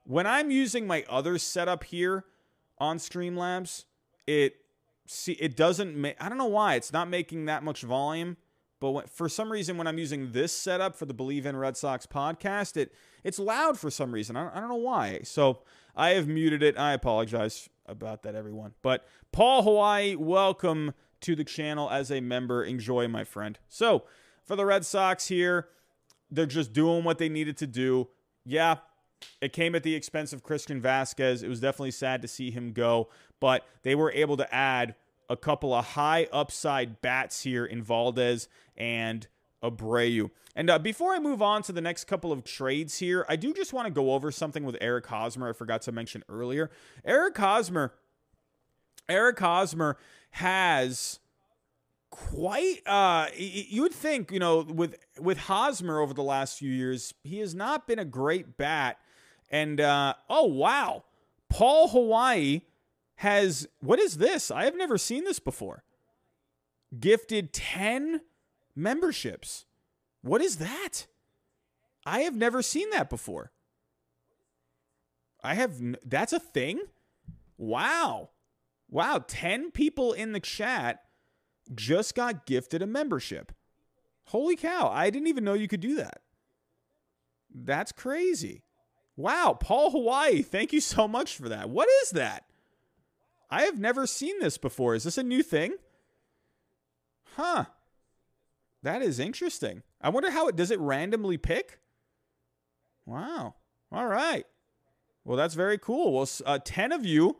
[0.03, 2.25] When I'm using my other setup here
[2.77, 3.85] on Streamlabs,
[4.27, 4.55] it
[5.07, 6.15] see it doesn't make.
[6.19, 8.37] I don't know why it's not making that much volume.
[8.79, 11.75] But when, for some reason, when I'm using this setup for the Bleav in Red
[11.75, 14.35] Sox podcast, it it's loud for some reason.
[14.35, 15.21] I I don't know why.
[15.23, 15.59] So
[15.95, 16.77] I have muted it.
[16.77, 18.73] I apologize about that, everyone.
[18.81, 22.63] But Paul Hawaii, welcome to the channel as a member.
[22.63, 23.59] Enjoy, my friend.
[23.67, 24.03] So
[24.43, 25.67] for the Red Sox here,
[26.31, 28.07] they're just doing what they needed to do.
[28.45, 28.77] Yeah,
[29.41, 31.43] it came at the expense of Christian Vazquez.
[31.43, 34.95] It was definitely sad to see him go, but they were able to add
[35.29, 39.27] a couple of high upside bats here in Valdez and
[39.63, 40.31] Abreu.
[40.55, 43.53] And uh, before I move on to the next couple of trades here, I do
[43.53, 45.49] just want to go over something with Eric Hosmer.
[45.49, 46.69] I forgot to mention earlier.
[47.05, 47.93] Eric Hosmer,
[49.07, 49.97] Eric Hosmer
[50.31, 51.19] has
[52.11, 57.13] quite uh you would think you know with with Hosmer over the last few years
[57.23, 58.97] he has not been a great bat
[59.51, 61.03] and uh oh wow
[61.49, 62.61] Paul Hawaii
[63.19, 64.49] has what is this?
[64.49, 65.83] I have never seen this before.
[66.97, 68.21] Gifted 10
[68.77, 69.65] memberships.
[70.21, 71.05] What is that?
[72.05, 73.51] I have never seen that before.
[75.43, 76.79] I have that's a thing?
[77.57, 78.29] Wow.
[78.89, 81.03] Wow, 10 people in the chat
[81.75, 83.51] just got gifted a membership.
[84.27, 86.21] Holy cow, I didn't even know you could do that.
[87.53, 88.63] That's crazy.
[89.17, 91.69] Wow, Paul Hawaii, thank you so much for that.
[91.69, 92.45] What is that?
[93.49, 94.95] I have never seen this before.
[94.95, 95.75] Is this a new thing?
[97.35, 97.65] Huh.
[98.83, 99.83] That is interesting.
[100.01, 101.79] I wonder how it does it randomly pick?
[103.05, 103.55] Wow.
[103.91, 104.45] All right.
[105.25, 106.13] Well, that's very cool.
[106.13, 107.37] Well, uh, 10 of you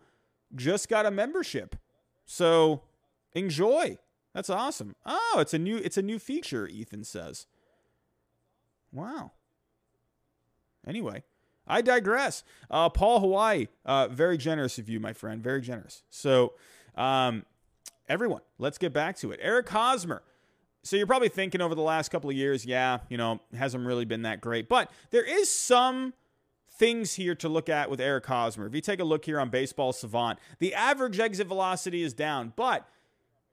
[0.55, 1.75] just got a membership.
[2.25, 2.83] So,
[3.33, 3.97] enjoy.
[4.33, 4.95] That's awesome.
[5.05, 7.47] Oh, it's a new it's a new feature, Ethan says.
[8.91, 9.31] Wow.
[10.87, 11.23] Anyway,
[11.69, 12.43] I digress.
[12.69, 15.41] Uh, Paul Hawaii, uh, very generous of you, my friend.
[15.41, 16.03] Very generous.
[16.09, 16.53] So,
[16.95, 17.45] um,
[18.07, 19.39] everyone, let's get back to it.
[19.41, 20.23] Eric Hosmer.
[20.81, 24.05] So you're probably thinking over the last couple of years, yeah, you know, hasn't really
[24.05, 24.67] been that great.
[24.67, 26.13] But there is some
[26.71, 28.65] things here to look at with Eric Hosmer.
[28.65, 32.53] If you take a look here on Baseball Savant, the average exit velocity is down,
[32.55, 32.87] but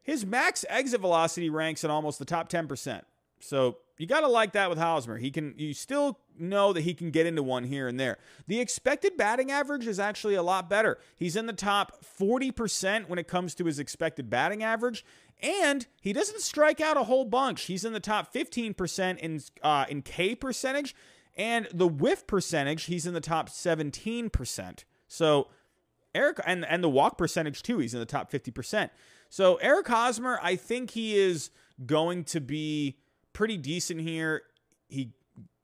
[0.03, 3.03] his max exit velocity ranks in almost the top 10%.
[3.41, 5.19] So you got to like that with Hosmer.
[5.19, 8.19] He can you still know that he can get into one here and there.
[8.47, 10.99] The expected batting average is actually a lot better.
[11.17, 15.05] He's in the top 40% when it comes to his expected batting average,
[15.41, 17.65] and he doesn't strike out a whole bunch.
[17.65, 20.95] He's in the top 15% in uh, in K percentage,
[21.37, 24.85] and the whiff percentage he's in the top 17%.
[25.09, 25.49] So
[26.15, 27.79] Eric and and the walk percentage too.
[27.79, 28.91] He's in the top 50%.
[29.29, 31.51] So Eric Hosmer, I think he is
[31.85, 32.99] going to be
[33.33, 34.43] pretty decent here.
[34.89, 35.13] He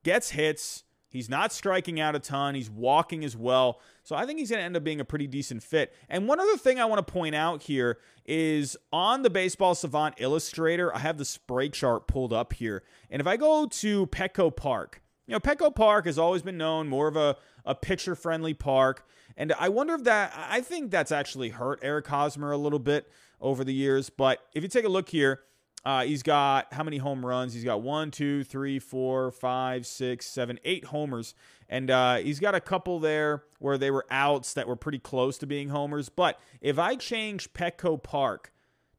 [0.02, 0.84] gets hits.
[1.08, 2.54] He's not striking out a ton.
[2.54, 3.80] He's walking as well.
[4.02, 5.94] So I think he's going to end up being a pretty decent fit.
[6.08, 10.14] And one other thing I want to point out here is on the Baseball Savant
[10.18, 12.82] Illustrator, I have the spray chart pulled up here.
[13.10, 16.88] And if I go to Petco Park, you know, Petco Park has always been known
[16.88, 19.06] more of a, a pitcher friendly park.
[19.36, 23.10] And I wonder if that, I think that's actually hurt Eric Hosmer a little bit
[23.40, 24.10] over the years.
[24.10, 25.40] But if you take a look here,
[25.84, 27.54] uh, he's got how many home runs?
[27.54, 31.34] He's got one, two, three, four, five, six, seven, eight homers.
[31.68, 35.38] And uh, he's got a couple there where they were outs that were pretty close
[35.38, 36.08] to being homers.
[36.08, 38.52] But if I change Petco Park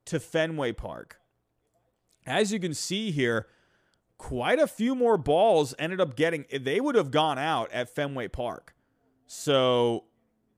[0.06, 1.20] to Fenway Park,
[2.26, 3.48] as you can see here,
[4.18, 8.28] quite a few more balls ended up getting, they would have gone out at Fenway
[8.28, 8.76] Park.
[9.26, 10.06] So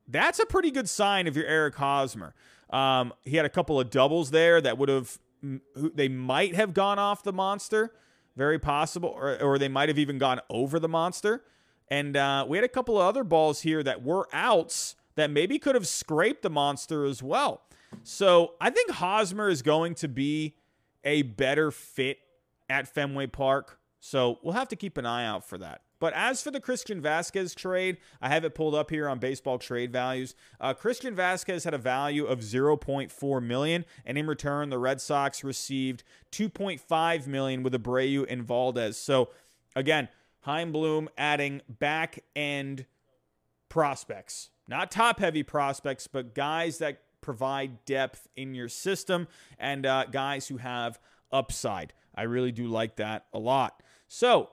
[0.07, 2.33] that's a pretty good sign if you're Eric Hosmer.
[2.71, 5.19] Um, he had a couple of doubles there that would have
[5.75, 7.93] they might have gone off the monster,
[8.35, 11.43] very possible, or, or they might have even gone over the monster.
[11.89, 15.59] And uh, we had a couple of other balls here that were outs that maybe
[15.59, 17.61] could have scraped the monster as well.
[18.03, 20.55] So I think Hosmer is going to be
[21.03, 22.17] a better fit
[22.69, 23.79] at Fenway Park.
[23.99, 25.81] So we'll have to keep an eye out for that.
[25.99, 29.57] But as for the Christian Vazquez trade, I have it pulled up here on baseball
[29.57, 30.35] trade values.
[30.59, 35.43] Uh, Christian Vazquez had a value of 0.4 million, and in return, the Red Sox
[35.43, 38.97] received 2.5 million with Abreu and Valdez.
[38.97, 39.29] So
[39.75, 40.09] again,
[40.41, 42.85] Chaim Bloom adding back end
[43.69, 49.27] prospects, not top heavy prospects, but guys that provide depth in your system
[49.57, 50.99] and uh, guys who have
[51.31, 51.93] upside.
[52.13, 53.81] I really do like that a lot.
[54.07, 54.51] So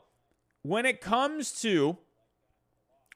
[0.63, 1.99] when it comes to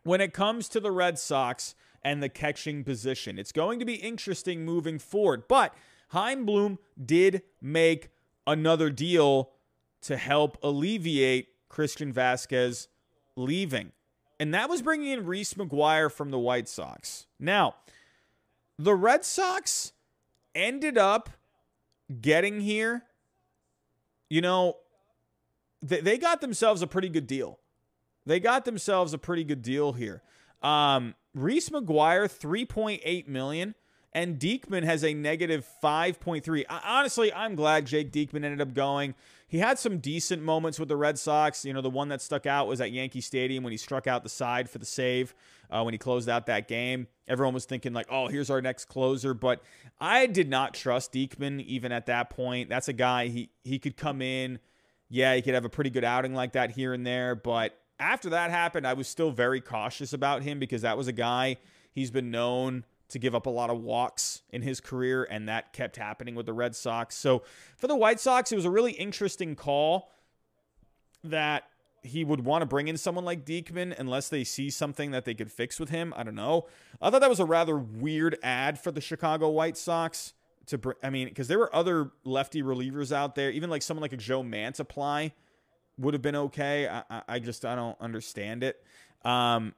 [0.03, 3.95] when it comes to the Red Sox and the catching position, it's going to be
[3.95, 5.49] interesting moving forward.
[5.49, 5.75] But
[6.11, 8.11] Chaim Bloom did make
[8.47, 9.51] another deal
[10.03, 12.87] to help alleviate Christian Vazquez
[13.35, 13.91] leaving.
[14.39, 17.27] And that was bringing in Reese McGuire from the White Sox.
[17.41, 17.75] Now,
[18.79, 19.93] the Red Sox
[20.55, 21.31] ended up
[22.21, 23.03] getting here.
[24.29, 24.77] You know,
[25.83, 27.59] they, they got themselves a pretty good deal.
[28.25, 30.23] They got themselves a pretty good deal here.
[30.63, 33.75] Um, Reese McGuire, 3.8 million,
[34.13, 36.65] and Diekman has a negative 5.3.
[36.69, 39.15] Honestly, I'm glad Jake Diekman ended up going.
[39.49, 41.65] He had some decent moments with the Red Sox.
[41.65, 44.25] You know, the one that stuck out was at Yankee Stadium when he struck out
[44.25, 45.35] the side for the save
[45.71, 47.07] uh, when he closed out that game.
[47.29, 49.35] Everyone was thinking, like, oh, here's our next closer.
[49.35, 49.63] But
[50.01, 52.69] I did not trust Diekman even at that point.
[52.69, 54.59] That's a guy, he, he could come in.
[55.09, 57.35] Yeah, he could have a pretty good outing like that here and there.
[57.35, 61.13] But after that happened, I was still very cautious about him because that was a
[61.13, 61.57] guy
[61.93, 65.73] he's been known to give up a lot of walks in his career, and that
[65.73, 67.15] kept happening with the Red Sox.
[67.15, 67.45] So
[67.77, 70.11] for the White Sox, it was a really interesting call
[71.23, 71.65] that
[72.03, 75.35] he would want to bring in someone like Diekman unless they see something that they
[75.35, 76.13] could fix with him.
[76.17, 76.67] I don't know.
[77.01, 80.35] I thought that was a rather weird ad for the Chicago White Sox
[80.67, 80.97] to bring.
[81.03, 84.19] I mean, because there were other lefty relievers out there, even like someone like a
[84.19, 85.33] Joe Mantiply
[85.99, 86.89] would have been okay.
[86.89, 88.83] I, I just I don't understand it.
[89.25, 89.75] Um,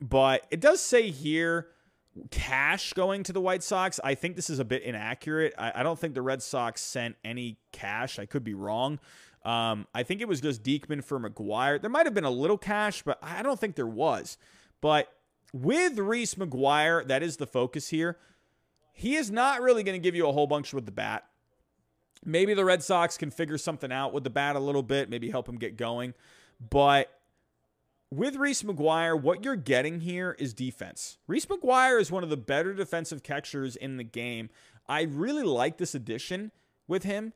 [0.00, 1.68] but it does say here
[2.30, 4.00] cash going to the White Sox.
[4.02, 5.54] I think this is a bit inaccurate.
[5.58, 8.18] I, I don't think the Red Sox sent any cash.
[8.18, 8.98] I could be wrong.
[9.44, 11.80] Um, I think it was just Diekman for McGuire.
[11.80, 14.38] There might have been a little cash, but I don't think there was.
[14.80, 15.08] But
[15.52, 18.18] with Reese McGuire, that is the focus here.
[18.98, 21.26] He is not really going to give you a whole bunch with the bat.
[22.24, 25.30] Maybe the Red Sox can figure something out with the bat a little bit, maybe
[25.30, 26.14] help him get going.
[26.70, 27.12] But
[28.10, 31.18] with Reese McGuire, what you're getting here is defense.
[31.26, 34.48] Reese McGuire is one of the better defensive catchers in the game.
[34.88, 36.50] I really like this addition
[36.88, 37.34] with him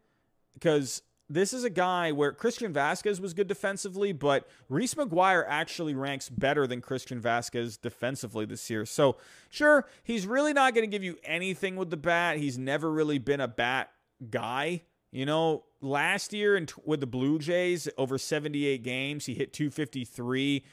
[0.55, 5.95] because this is a guy where Christian Vazquez was good defensively, but Reese McGuire actually
[5.95, 8.85] ranks better than Christian Vazquez defensively this year.
[8.85, 9.17] So,
[9.49, 12.39] sure, he's really not going to give you anything with the bat.
[12.39, 13.93] He's never really been a bat
[14.29, 14.83] guy.
[15.13, 20.65] You know, last year in, with the Blue Jays, over 78 games, he hit 253,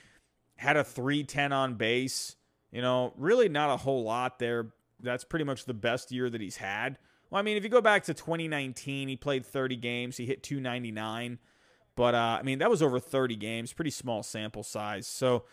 [0.56, 2.36] had a 310 on base.
[2.72, 4.70] You know, really not a whole lot there.
[5.00, 6.98] That's pretty much the best year that he's had.
[7.30, 10.44] Well, I mean, if you go back to 2019, he played 30 games, he hit
[10.44, 11.40] 299.
[11.96, 15.08] But, uh, I mean, that was over 30 games, pretty small sample size.
[15.08, 15.46] So,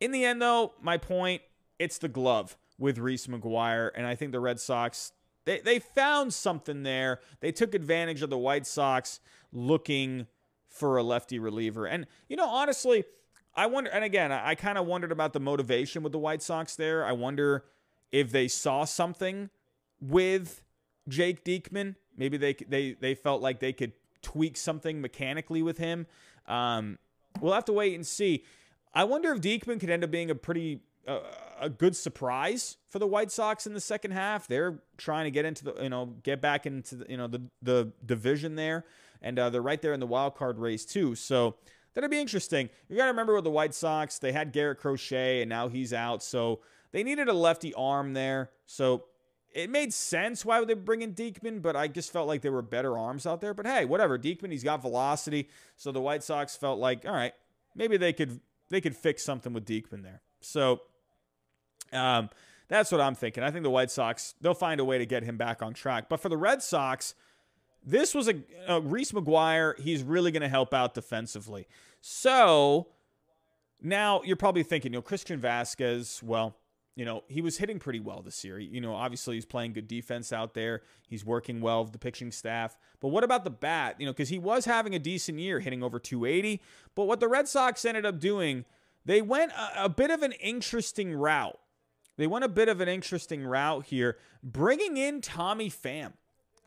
[0.00, 1.42] in the end, though, my point,
[1.78, 3.90] it's the glove with Reese McGuire.
[3.94, 5.12] And I think the Red Sox
[5.44, 7.20] they, they found something there.
[7.40, 9.20] They took advantage of the White Sox
[9.52, 10.26] looking
[10.68, 11.86] for a lefty reliever.
[11.86, 13.04] And, you know, honestly,
[13.54, 16.42] I wonder, and again, I, I kind of wondered about the motivation with the White
[16.42, 17.04] Sox there.
[17.04, 17.64] I wonder
[18.10, 19.50] if they saw something
[20.00, 20.61] with
[21.08, 21.96] Jake Diekman.
[22.16, 26.06] Maybe they, they, they felt like they could tweak something mechanically with him.
[26.46, 26.98] Um,
[27.40, 28.44] we'll have to wait and see.
[28.94, 31.20] I wonder if Diekman could end up being a pretty a,
[31.60, 34.46] a good surprise for the White Sox in the second half.
[34.46, 37.42] They're trying to get into the you know get back into the you know the
[37.62, 38.84] the division there,
[39.20, 41.14] and uh, they're right there in the wild card race too.
[41.14, 41.56] So
[41.94, 42.68] that'll be interesting.
[42.88, 45.92] You got to remember with the White Sox, they had Garrett Crochet, and now he's
[45.92, 46.60] out, so
[46.92, 48.50] they needed a lefty arm there.
[48.66, 49.04] So
[49.54, 52.52] it made sense why would they bring in Diekman, but I just felt like there
[52.52, 53.54] were better arms out there.
[53.54, 54.18] But hey, whatever.
[54.18, 57.32] Diekman, he's got velocity, so the White Sox felt like, all right,
[57.74, 60.22] maybe they could they could fix something with Diekman there.
[60.40, 60.82] So
[61.92, 62.30] um,
[62.68, 63.42] that's what I'm thinking.
[63.42, 66.08] I think the White Sox they'll find a way to get him back on track.
[66.08, 67.14] But for the Red Sox,
[67.84, 68.34] this was a,
[68.66, 69.78] a Reese McGuire.
[69.78, 71.66] He's really going to help out defensively.
[72.00, 72.88] So
[73.80, 76.56] now you're probably thinking, you know, Christian Vazquez, Well,
[76.94, 78.58] you know, he was hitting pretty well this year.
[78.58, 80.82] You know, obviously he's playing good defense out there.
[81.08, 82.76] He's working well with the pitching staff.
[83.00, 83.96] But what about the bat?
[83.98, 86.60] You know, because he was having a decent year, hitting over 280.
[86.94, 88.66] But what the Red Sox ended up doing,
[89.06, 91.58] they went a, a bit of an interesting route.
[92.18, 96.12] They went a bit of an interesting route here, bringing in Tommy Pham.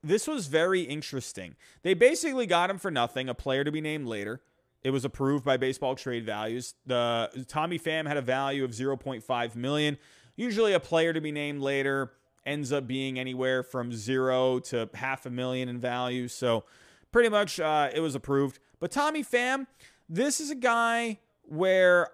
[0.04, 1.56] This was very interesting.
[1.84, 4.42] They basically got him for nothing, a player to be named later.
[4.86, 6.76] It was approved by baseball trade values.
[6.86, 9.98] The Tommy Pham had a value of 0.5 million.
[10.36, 12.12] Usually a player to be named later
[12.46, 16.28] ends up being anywhere from 0 to half a million in value.
[16.28, 16.66] So
[17.12, 18.60] pretty much uh, it was approved.
[18.80, 19.66] But Tommy Pham,
[20.08, 22.12] this is a guy where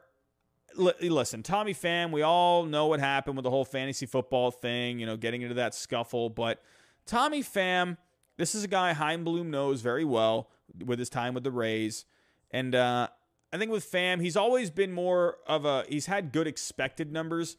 [0.77, 5.05] listen, Tommy Pham, we all know what happened with the whole fantasy football thing, you
[5.05, 6.29] know, getting into that scuffle.
[6.29, 6.61] But
[7.05, 7.97] Tommy Pham,
[8.37, 10.49] this is a guy Chaim Bloom knows very well
[10.85, 12.05] with his time with the Rays.
[12.51, 13.07] And uh,
[13.53, 17.57] I think with Pham, he's always been more of a he's had good expected numbers.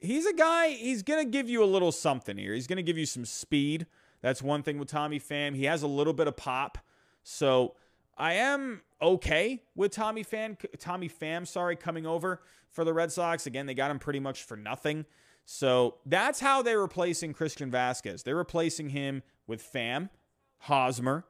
[0.00, 2.54] He's a guy, he's going to give you a little something here.
[2.54, 3.86] He's going to give you some speed.
[4.22, 5.56] That's one thing with Tommy Pham.
[5.56, 6.78] He has a little bit of pop.
[7.24, 7.74] So
[8.16, 13.46] I am okay with Tommy Fan Tommy Pham, sorry, coming over for the Red Sox.
[13.46, 15.04] Again, they got him pretty much for nothing.
[15.44, 18.22] So that's how they're replacing Christian Vazquez.
[18.22, 20.10] They're replacing him with Pham,
[20.58, 21.24] Hosmer,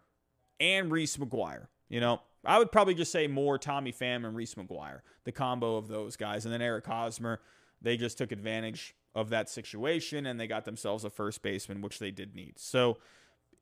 [0.58, 1.66] and Reese McGuire.
[1.88, 5.76] You know, I would probably just say more Tommy Pham and Reese McGuire, the combo
[5.76, 6.46] of those guys.
[6.46, 7.40] And then Eric Hosmer,
[7.82, 11.98] they just took advantage of that situation and they got themselves a first baseman, which
[11.98, 12.58] they did need.
[12.58, 12.98] So,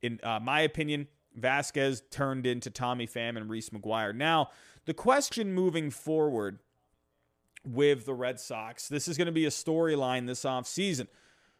[0.02, 1.08] in uh, my opinion,
[1.38, 4.14] Vazquez turned into Tommy Pham and Reese McGuire.
[4.14, 4.50] Now,
[4.84, 6.60] the question moving forward
[7.64, 8.88] with the Red Sox.
[8.88, 11.08] This is going to be a storyline this offseason.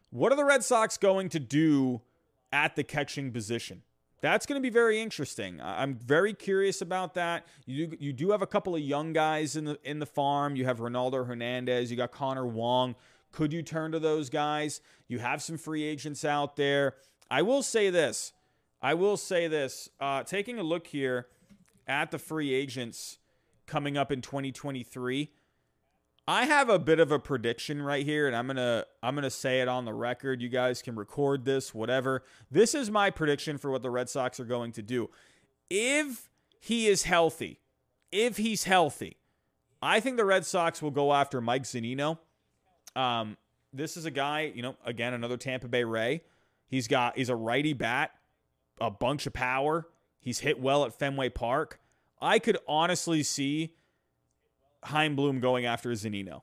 [0.09, 2.01] What are the Red Sox going to do
[2.51, 3.83] at the catching position?
[4.21, 5.61] That's going to be very interesting.
[5.61, 7.45] I'm very curious about that.
[7.65, 10.55] You you do have a couple of young guys in the in the farm.
[10.55, 11.91] You have Ronaldo Hernandez.
[11.91, 12.95] You got Connor Wong.
[13.31, 14.81] Could you turn to those guys?
[15.07, 16.95] You have some free agents out there.
[17.29, 18.33] I will say this.
[18.81, 19.89] I will say this.
[19.99, 21.27] Uh, taking a look here
[21.87, 23.19] at the free agents
[23.65, 25.31] coming up in 2023.
[26.27, 29.61] I have a bit of a prediction right here, and I'm gonna I'm gonna say
[29.61, 30.41] it on the record.
[30.41, 32.23] You guys can record this, whatever.
[32.51, 35.09] This is my prediction for what the Red Sox are going to do.
[35.69, 37.61] If he is healthy,
[38.11, 39.17] if he's healthy,
[39.81, 42.17] I think the Red Sox will go after Mike Zunino.
[42.93, 43.37] Um,
[43.71, 46.23] this is a guy, you know, again another Tampa Bay Ray.
[46.67, 48.11] He's got he's a righty bat,
[48.81, 49.87] a bunch of power.
[50.19, 51.79] He's hit well at Fenway Park.
[52.19, 53.75] I could honestly see
[54.87, 56.41] Chaim Bloom going after Zunino.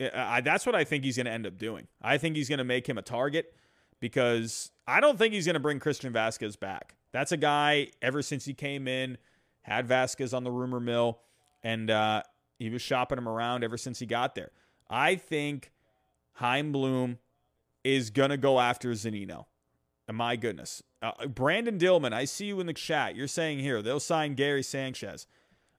[0.00, 1.86] I, that's what I think he's going to end up doing.
[2.02, 3.54] I think he's going to make him a target
[4.00, 6.96] because I don't think he's going to bring Christian Vasquez back.
[7.12, 9.18] That's a guy ever since he came in,
[9.62, 11.20] had Vasquez on the rumor mill,
[11.62, 12.22] and uh,
[12.58, 14.50] he was shopping him around ever since he got there.
[14.90, 15.72] I think
[16.34, 17.18] Chaim Bloom
[17.84, 19.46] is going to go after Zunino.
[20.08, 20.82] And my goodness.
[21.00, 23.14] Uh, Brandon Dillman, I see you in the chat.
[23.14, 25.26] You're saying here they'll sign Gary Sanchez.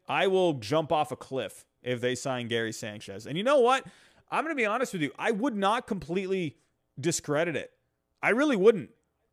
[0.07, 3.25] I will jump off a cliff if they sign Gary Sanchez.
[3.25, 3.85] And you know what?
[4.29, 5.11] I'm going to be honest with you.
[5.17, 6.57] I would not completely
[6.99, 7.71] discredit it.
[8.21, 8.89] I really wouldn't.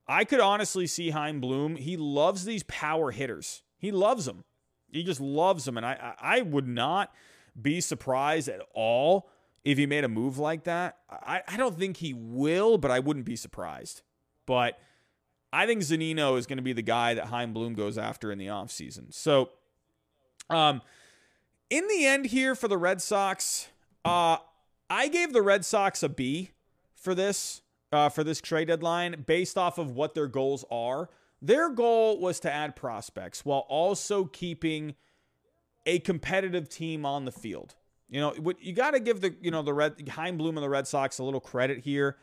[0.06, 1.76] I could honestly see Chaim Bloom.
[1.76, 3.62] He loves these power hitters.
[3.78, 4.44] He loves them.
[4.90, 5.76] He just loves them.
[5.76, 7.12] And I, I would not
[7.60, 9.30] be surprised at all
[9.64, 10.98] if he made a move like that.
[11.10, 14.02] I, I don't think he will, but I wouldn't be surprised.
[14.44, 14.78] But
[15.52, 18.38] I think Zunino is going to be the guy that Chaim Bloom goes after in
[18.38, 19.14] the offseason.
[19.14, 19.50] So,
[20.50, 20.82] um,
[21.72, 23.68] in the end here for the Red Sox,
[24.04, 24.36] uh,
[24.90, 26.50] I gave the Red Sox a B
[26.94, 31.08] for this uh, for this trade deadline based off of what their goals are.
[31.40, 34.96] Their goal was to add prospects while also keeping
[35.86, 37.74] a competitive team on the field.
[38.10, 40.64] You know, what you got to give the you know the Red Chaim Bloom and
[40.64, 42.18] the Red Sox a little credit here.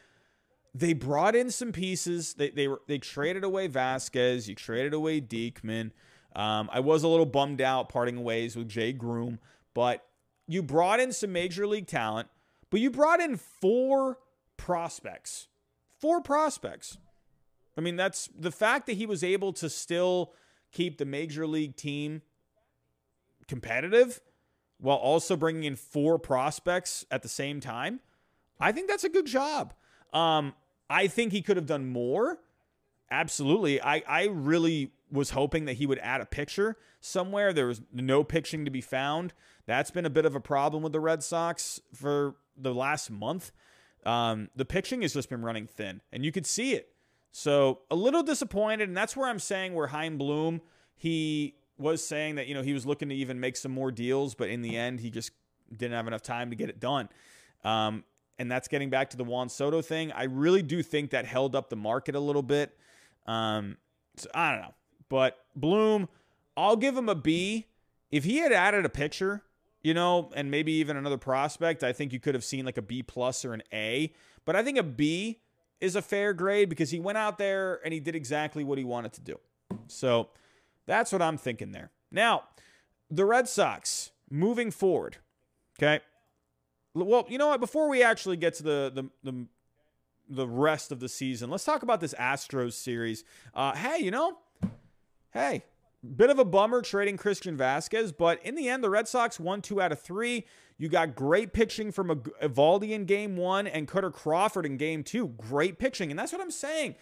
[0.76, 2.36] They brought in some pieces.
[2.36, 4.48] They they were they traded away Vazquez.
[4.48, 5.90] You traded away Diekman.
[6.36, 9.40] Um, I was a little bummed out parting ways with Jay Groome,
[9.74, 10.06] but
[10.48, 12.28] you brought in some major league talent,
[12.70, 14.18] but you brought in four
[14.58, 15.48] prospects.
[16.00, 16.98] Four prospects.
[17.78, 20.34] I mean, that's the fact that he was able to still
[20.72, 22.22] keep the major league team
[23.48, 24.22] competitive
[24.80, 28.00] while also bringing in four prospects at the same time.
[28.60, 29.74] I think that's a good job.
[30.14, 30.54] Um,
[30.90, 32.40] I think he could have done more.
[33.12, 33.82] Absolutely.
[33.82, 37.54] I, I really was hoping that he would add a picture somewhere.
[37.54, 39.34] There was no pitching to be found.
[39.66, 43.52] That's been a bit of a problem with the Red Sox for the last month.
[44.06, 46.90] Um, the pitching has just been running thin, and you could see it.
[47.32, 50.62] So a little disappointed, and that's where I'm saying where Chaim Bloom,
[50.96, 54.36] he was saying that you know he was looking to even make some more deals,
[54.36, 55.32] but in the end he just
[55.72, 57.10] didn't have enough time to get it done.
[57.64, 58.04] Um,
[58.38, 60.12] and that's getting back to the Juan Soto thing.
[60.12, 62.76] I really do think that held up the market a little bit.
[63.28, 63.78] Um,
[64.16, 64.74] so I don't know.
[65.10, 66.08] But Bloom,
[66.56, 67.68] I'll give him a B.
[68.12, 69.44] If he had added a pitcher,
[69.82, 72.82] you know, and maybe even another prospect, I think you could have seen like a
[72.82, 74.14] B plus or an A.
[74.46, 75.42] But I think a B
[75.80, 78.84] is a fair grade because he went out there and he did exactly what he
[78.84, 79.40] wanted to do.
[79.88, 80.30] So
[80.86, 81.92] that's what I'm thinking there.
[82.12, 82.44] Now,
[83.10, 85.18] the Red Sox moving forward.
[85.78, 86.02] Okay.
[86.94, 87.60] Well, you know what?
[87.60, 89.46] Before we actually get to the the the,
[90.28, 93.24] the rest of the season, let's talk about this Astros series.
[93.54, 94.38] Uh, hey, you know,
[95.32, 95.64] hey,
[96.16, 99.62] bit of a bummer trading Christian Vazquez, but in the end, the Red Sox won
[99.62, 100.46] two out of three.
[100.78, 102.10] You got great pitching from
[102.42, 105.28] Eovaldi in game one and Kutter Crawford in game two.
[105.28, 106.10] Great pitching.
[106.10, 106.96] And that's what I'm saying.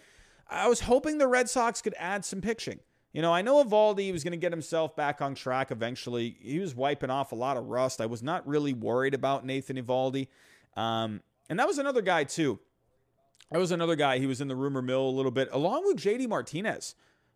[0.48, 2.80] I was hoping the Red Sox could add some pitching.
[3.12, 6.36] You know, I know Eovaldi was going to get himself back on track eventually.
[6.40, 8.00] He was wiping off a lot of rust.
[8.00, 10.28] I was not really worried about Nathan Eovaldi.
[10.76, 12.58] Um, and that was another guy, too.
[13.50, 14.18] That was another guy.
[14.18, 16.94] He was in the rumor mill a little bit, along with JD Martinez.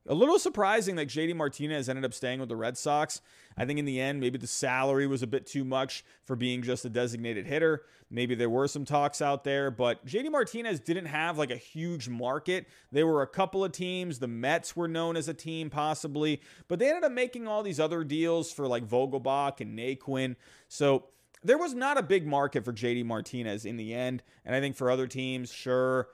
[0.08, 3.20] A little surprising that JD Martinez ended up staying with the Red Sox.
[3.56, 6.62] I think in the end, maybe the salary was a bit too much for being
[6.62, 7.82] just a designated hitter.
[8.10, 12.08] Maybe there were some talks out there, but JD Martinez didn't have like a huge
[12.08, 12.66] market.
[12.90, 14.18] There were a couple of teams.
[14.18, 17.78] The Mets were known as a team, possibly, but they ended up making all these
[17.78, 20.34] other deals for like Vogelbach and Naquin.
[20.66, 21.04] So
[21.44, 24.24] there was not a big market for JD Martinez in the end.
[24.44, 26.08] And I think for other teams, sure,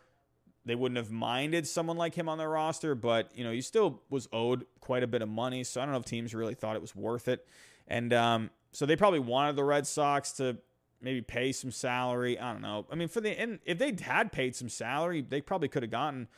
[0.69, 4.03] they wouldn't have minded someone like him on their roster, but you know, he still
[4.11, 5.65] was owed quite a bit of money.
[5.65, 7.47] So I don't know if teams really thought it was worth it.
[7.87, 10.59] And um, so they probably wanted the Red Sox to
[11.01, 12.39] maybe pay some salary.
[12.39, 12.87] I don't know.
[12.91, 15.91] I mean, for the and if they had paid some salary, they probably could have
[15.91, 16.29] gotten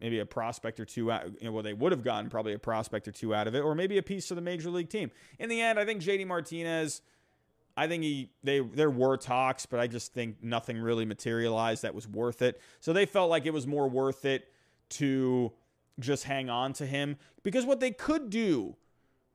[0.00, 1.26] maybe a prospect or two out.
[1.40, 3.60] You know, well, they would have gotten probably a prospect or two out of it,
[3.60, 5.10] or maybe a piece of the major league team.
[5.38, 7.02] In the end, I think JD Martinez
[7.78, 11.94] I think he they there were talks, but I just think nothing really materialized that
[11.94, 12.60] was worth it.
[12.80, 14.52] So they felt like it was more worth it
[14.90, 15.52] to
[16.00, 18.74] just hang on to him because what they could do,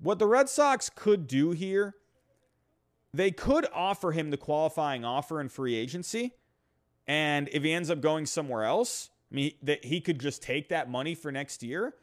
[0.01, 1.95] what the Red Sox could do here,
[3.13, 6.33] they could offer him the qualifying offer in free agency,
[7.07, 10.67] and if he ends up going somewhere else, I mean that he could just take
[10.67, 11.93] that money for next year,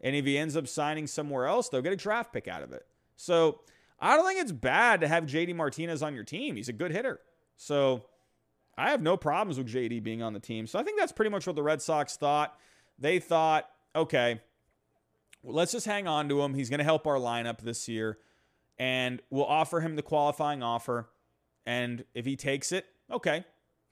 [0.00, 2.72] and if he ends up signing somewhere else, they'll get a draft pick out of
[2.72, 2.86] it.
[3.16, 3.60] So
[4.02, 6.56] I don't think it's bad to have JD Martinez on your team.
[6.56, 7.20] He's a good hitter.
[7.56, 8.04] So
[8.76, 10.66] I have no problems with JD being on the team.
[10.66, 12.58] So I think that's pretty much what the Red Sox thought.
[12.98, 14.40] They thought, okay,
[15.42, 16.54] well, let's just hang on to him.
[16.54, 18.18] He's going to help our lineup this year.
[18.76, 21.08] And we'll offer him the qualifying offer.
[21.64, 23.44] And if he takes it, okay,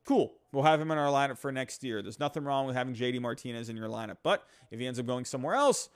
[0.05, 0.33] cool.
[0.53, 2.03] We'll have him in our lineup for next year.
[2.03, 4.17] There's nothing wrong with having JD Martinez in your lineup.
[4.25, 5.89] But if he ends up going somewhere else,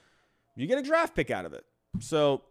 [0.55, 1.65] you get a draft pick out of it.
[1.99, 2.43] So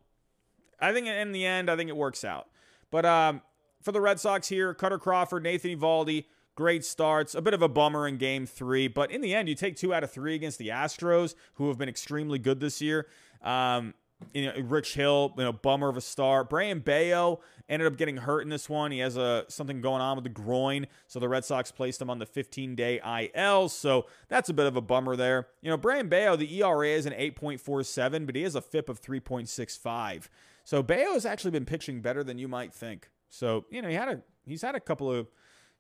[0.84, 2.48] I think in the end, I think it works out.
[2.92, 3.42] But um,
[3.82, 6.26] for the Red Sox here, Kutter Crawford, Nathan Eovaldi,
[6.56, 7.36] great starts.
[7.36, 9.94] A bit of a bummer in game three, but in the end, you take two
[9.94, 13.08] out of three against the Astros, who have been extremely good this year.
[13.42, 13.94] Um,
[14.34, 16.50] you know, Rich Hill, you know, bummer of a start.
[16.50, 18.92] Brayan Bello ended up getting hurt in this one.
[18.92, 22.10] He has a something going on with the groin, so the Red Sox placed him
[22.10, 23.70] on the 15-day IL.
[23.70, 25.48] So that's a bit of a bummer there.
[25.62, 29.02] You know, Brayan Bello, the ERA is an 8.47, but he has a FIP of
[29.02, 30.28] 3.65.
[30.64, 33.10] So has actually been pitching better than you might think.
[33.30, 35.28] So you know, he had a he's had a couple of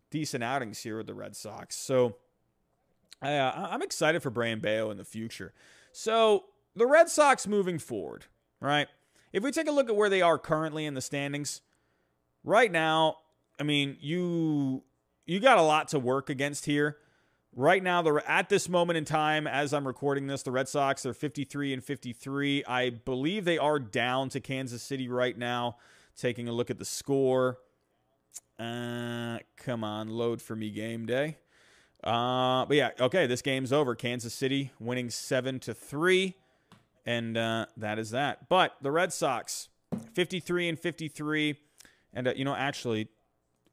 [0.09, 1.75] decent outings here with the Red Sox.
[1.75, 2.17] So
[3.21, 5.53] uh, I'm excited for Brayan Bello in the future.
[5.91, 8.25] So the Red Sox moving forward,
[8.59, 8.87] right?
[9.31, 11.61] If we take a look at where they are currently in the standings,
[12.43, 13.17] right now,
[13.59, 14.83] I mean, you
[15.25, 16.97] you got a lot to work against here.
[17.55, 21.05] Right now, the at this moment in time, as I'm recording this, the Red Sox
[21.05, 22.63] are 53 and 53.
[22.65, 25.77] I believe they are down to Kansas City right now.
[26.17, 27.59] Taking a look at the score.
[28.59, 31.37] Uh, come on, load for me, game day.
[32.03, 33.93] Uh, but yeah, okay, this game's over.
[33.93, 36.35] Kansas City winning seven to three.
[37.05, 38.49] And uh, that is that.
[38.49, 39.69] But the Red Sox,
[40.13, 41.55] 53 and 53.
[42.15, 43.09] And, uh, you know, actually,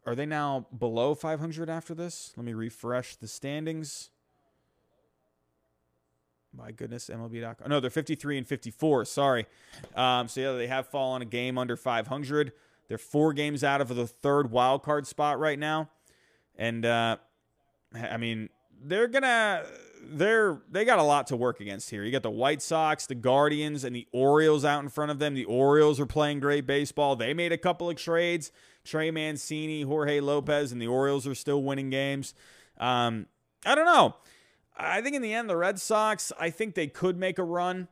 [0.06, 2.32] are they now below 500 after this?
[2.36, 4.10] Let me refresh the standings.
[6.56, 7.68] My goodness, MLB.com.
[7.68, 9.04] No, they're 53 and 54.
[9.04, 9.46] Sorry.
[9.94, 12.52] Um, so, yeah, they have fallen a game under 500.
[12.88, 15.90] They're four games out of the third wild card spot right now.
[16.56, 17.18] And, uh,
[17.94, 18.48] I mean,
[18.82, 19.64] they're gonna
[20.02, 22.02] they're they got a lot to work against here.
[22.02, 25.34] You got the White Sox, the Guardians, and the Orioles out in front of them.
[25.34, 27.16] The Orioles are playing great baseball.
[27.16, 28.50] They made a couple of trades.
[28.84, 32.34] Trey Mancini, Jorge Lopez, and the Orioles are still winning games.
[32.78, 33.26] Um,
[33.64, 34.16] I don't know.
[34.76, 37.88] I think in the end, the Red Sox, I think they could make a run.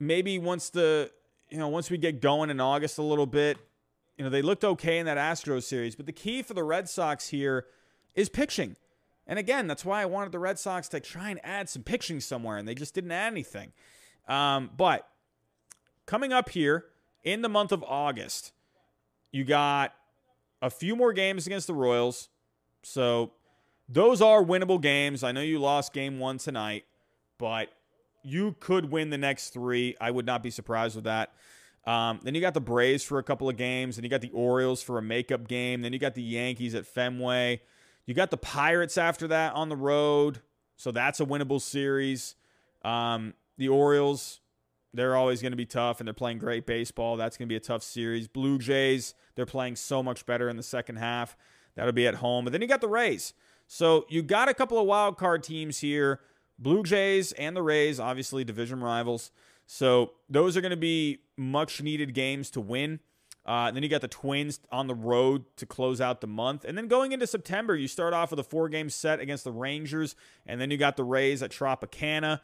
[0.00, 1.10] Maybe once the
[1.48, 3.58] you know once we get going in August a little bit.
[4.16, 6.88] You know they looked okay in that Astros series, but the key for the Red
[6.88, 7.66] Sox here
[8.14, 8.76] is pitching.
[9.26, 12.20] And again, that's why I wanted the Red Sox to try and add some pitching
[12.20, 13.72] somewhere, and they just didn't add anything.
[14.28, 15.08] Um, but
[16.06, 16.86] coming up here
[17.22, 18.52] in the month of August,
[19.30, 19.94] you got
[20.62, 22.30] a few more games against the Royals.
[22.82, 23.32] So
[23.88, 25.22] those are winnable games.
[25.22, 26.84] I know you lost game one tonight,
[27.36, 27.68] but
[28.22, 29.96] you could win the next three.
[30.00, 31.32] I would not be surprised with that.
[31.84, 34.30] Um, then you got the Braves for a couple of games, and you got the
[34.30, 35.82] Orioles for a makeup game.
[35.82, 37.60] Then you got the Yankees at Fenway.
[38.06, 40.40] You got the Pirates after that on the road,
[40.76, 42.36] so that's a winnable series.
[42.84, 44.40] Um, the Orioles,
[44.94, 47.16] they're always going to be tough, and they're playing great baseball.
[47.16, 48.28] That's going to be a tough series.
[48.28, 51.36] Blue Jays, they're playing so much better in the second half.
[51.74, 52.44] That'll be at home.
[52.44, 53.32] But then you got the Rays.
[53.66, 56.20] So you got a couple of wild card teams here.
[56.58, 59.30] Blue Jays and the Rays, obviously division rivals.
[59.66, 63.00] So those are going to be much needed games to win.
[63.44, 66.64] Uh, and then you got the Twins on the road to close out the month.
[66.64, 69.50] And then going into September, you start off with a four game set against the
[69.50, 70.14] Rangers.
[70.46, 72.40] And then you got the Rays at Tropicana.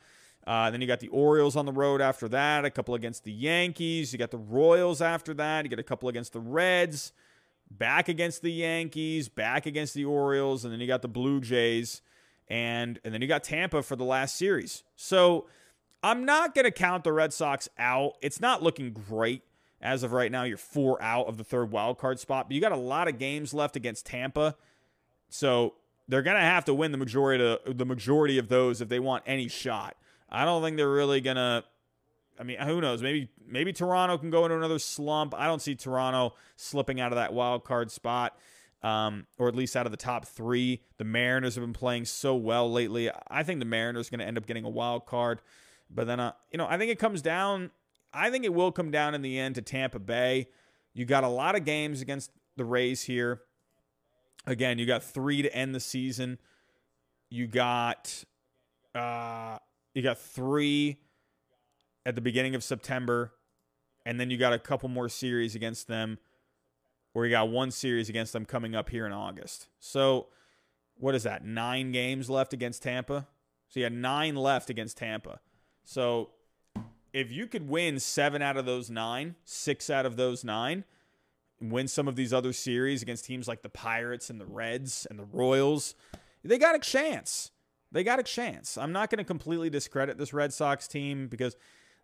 [0.48, 3.30] Uh, then you got the Orioles on the road after that, a couple against the
[3.30, 4.14] Yankees.
[4.14, 5.66] You got the Royals after that.
[5.66, 7.12] You get a couple against the Reds,
[7.70, 12.00] back against the Yankees, back against the Orioles, and then you got the Blue Jays,
[12.48, 14.84] and and then you got Tampa for the last series.
[14.96, 15.48] So
[16.02, 18.14] I'm not going to count the Red Sox out.
[18.22, 19.42] It's not looking great
[19.82, 20.44] as of right now.
[20.44, 23.18] You're four out of the third wild card spot, but you got a lot of
[23.18, 24.56] games left against Tampa,
[25.28, 25.74] so
[26.08, 28.98] they're going to have to win the majority of, the majority of those if they
[28.98, 29.94] want any shot.
[30.28, 31.64] I don't think they're really gonna.
[32.38, 33.02] I mean, who knows?
[33.02, 35.34] Maybe maybe Toronto can go into another slump.
[35.34, 38.36] I don't see Toronto slipping out of that wild card spot,
[38.82, 40.82] um, or at least out of the top three.
[40.98, 43.10] The Mariners have been playing so well lately.
[43.28, 45.40] I think the Mariners are going to end up getting a wild card.
[45.90, 47.70] But then, uh, you know, I think it comes down.
[48.12, 50.48] I think it will come down in the end to Tampa Bay.
[50.94, 53.42] You got a lot of games against the Rays here.
[54.46, 56.38] Again, you got three to end the season.
[57.30, 58.24] You got
[58.94, 59.58] uh,
[59.98, 60.96] you got three
[62.06, 63.32] at the beginning of September,
[64.06, 66.18] and then you got a couple more series against them,
[67.14, 69.66] or you got one series against them coming up here in August.
[69.80, 70.28] So,
[70.94, 71.44] what is that?
[71.44, 73.26] Nine games left against Tampa.
[73.68, 75.40] So you had nine left against Tampa.
[75.84, 76.30] So
[77.12, 80.84] if you could win seven out of those nine, six out of those nine,
[81.60, 85.18] win some of these other series against teams like the Pirates and the Reds and
[85.18, 85.94] the Royals,
[86.44, 87.50] they got a chance
[87.92, 88.76] they got a chance.
[88.76, 91.56] I'm not going to completely discredit this Red Sox team because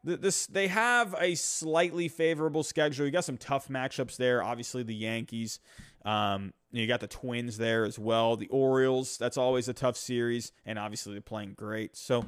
[0.03, 3.07] this they have a slightly favorable schedule.
[3.07, 4.43] You got some tough matchups there.
[4.43, 5.61] Obviously, the Yankees.
[6.05, 8.37] Um, you got the Twins there as well.
[8.37, 9.17] The Orioles.
[9.17, 11.97] That's always a tough series, and obviously they're playing great.
[11.97, 12.27] So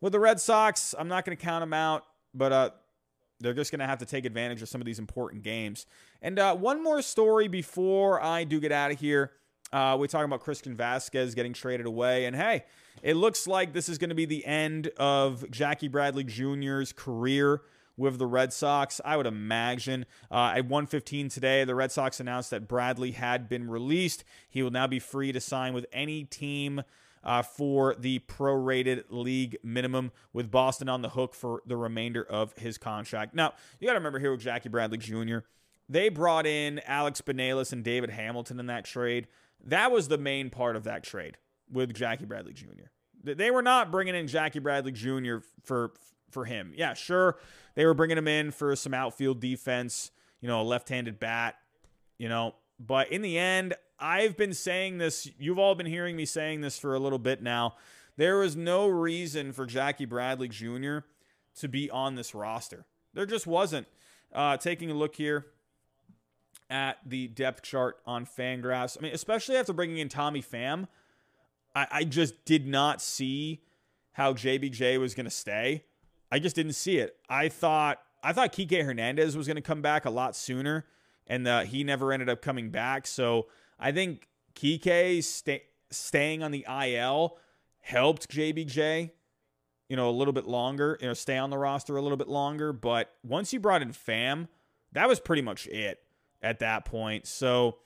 [0.00, 2.70] with the Red Sox, I'm not going to count them out, but uh,
[3.40, 5.86] they're just going to have to take advantage of some of these important games.
[6.22, 9.32] And uh, one more story before I do get out of here.
[9.72, 12.64] Uh, we're talking about Christian Vazquez getting traded away, and hey,
[13.02, 17.62] it looks like this is going to be the end of Jackie Bradley Jr.'s career
[17.96, 19.00] with the Red Sox.
[19.04, 20.06] I would imagine.
[20.30, 24.24] Uh, at 115 today, the Red Sox announced that Bradley had been released.
[24.48, 26.82] He will now be free to sign with any team.
[27.22, 32.54] Uh, for the prorated league minimum, with Boston on the hook for the remainder of
[32.56, 33.34] his contract.
[33.34, 35.40] Now, you got to remember here with Jackie Bradley Jr.,
[35.86, 39.26] they brought in Alex Binelas and David Hamilton in that trade.
[39.64, 41.36] That was the main part of that trade
[41.70, 42.88] with Jackie Bradley Jr.
[43.22, 45.38] They were not bringing in Jackie Bradley Jr.
[45.62, 45.92] for
[46.30, 46.72] for him.
[46.76, 47.38] Yeah, sure,
[47.74, 51.56] they were bringing him in for some outfield defense, you know, a left-handed bat,
[52.18, 56.24] you know, but in the end, I've been saying this, you've all been hearing me
[56.24, 57.74] saying this for a little bit now.
[58.16, 60.98] There was no reason for Jackie Bradley Jr.
[61.56, 62.86] to be on this roster.
[63.12, 63.86] There just wasn't.
[64.32, 65.46] Uh, taking a look here
[66.70, 70.86] at the depth chart on Fangraphs, I mean, especially after bringing in Tommy Pham,
[71.74, 73.62] I, I just did not see
[74.12, 75.84] how JBJ was going to stay.
[76.30, 77.16] I just didn't see it.
[77.28, 80.86] I thought I thought Kike Hernandez was going to come back a lot sooner,
[81.26, 83.06] and uh, he never ended up coming back.
[83.06, 83.46] So
[83.78, 87.38] I think Kike stay, staying on the IL
[87.80, 89.10] helped JBJ,
[89.88, 92.28] you know, a little bit longer, you know, stay on the roster a little bit
[92.28, 92.72] longer.
[92.72, 94.48] But once you brought in Pham,
[94.92, 96.00] that was pretty much it
[96.42, 97.26] at that point.
[97.26, 97.78] So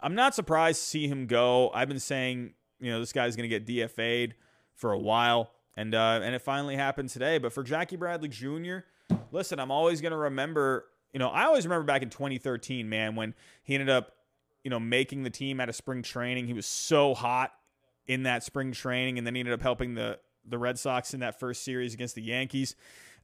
[0.00, 1.70] I'm not surprised to see him go.
[1.72, 4.34] I've been saying you know, this guy's going to get DFA'd
[4.74, 5.52] for a while.
[5.76, 7.38] And, uh, and it finally happened today.
[7.38, 8.78] But for Jackie Bradley Jr.,
[9.30, 13.14] listen, I'm always going to remember, you know, I always remember back in 2013, man,
[13.14, 14.12] when he ended up,
[14.64, 16.46] you know, making the team out of spring training.
[16.46, 17.52] He was so hot
[18.06, 21.20] in that spring training, and then he ended up helping the the Red Sox in
[21.20, 22.74] that first series against the Yankees.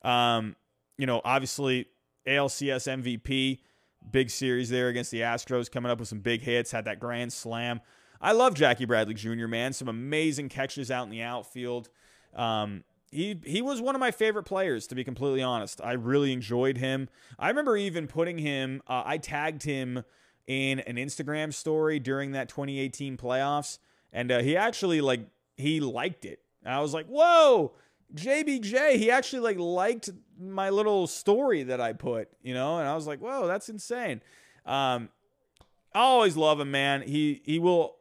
[0.02, 0.54] Um,
[0.96, 1.86] you know, obviously
[2.26, 3.58] ALCS MVP,
[4.10, 7.32] big series there against the Astros, coming up with some big hits, had that grand
[7.32, 7.80] slam.
[8.20, 9.46] I love Jackie Bradley Jr.
[9.46, 11.88] Man, some amazing catches out in the outfield.
[12.34, 15.80] Um, he he was one of my favorite players, to be completely honest.
[15.82, 17.08] I really enjoyed him.
[17.38, 18.82] I remember even putting him.
[18.86, 20.04] Uh, I tagged him
[20.46, 23.78] in an Instagram story during that 2018 playoffs,
[24.12, 25.20] and uh, he actually like
[25.56, 26.40] he liked it.
[26.64, 27.74] I was like, "Whoa,
[28.14, 32.94] JBJ!" He actually like liked my little story that I put, you know, and I
[32.94, 34.20] was like, "Whoa, that's insane."
[34.64, 35.08] Um,
[35.94, 37.02] I always love him, man.
[37.02, 37.96] He he will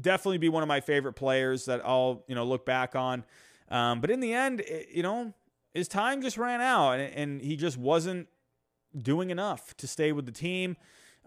[0.00, 3.24] definitely be one of my favorite players that I'll you know look back on.
[3.68, 5.32] Um, but in the end, it, you know,
[5.74, 8.28] his time just ran out, and, and, he just wasn't
[8.96, 10.76] doing enough to stay with the team.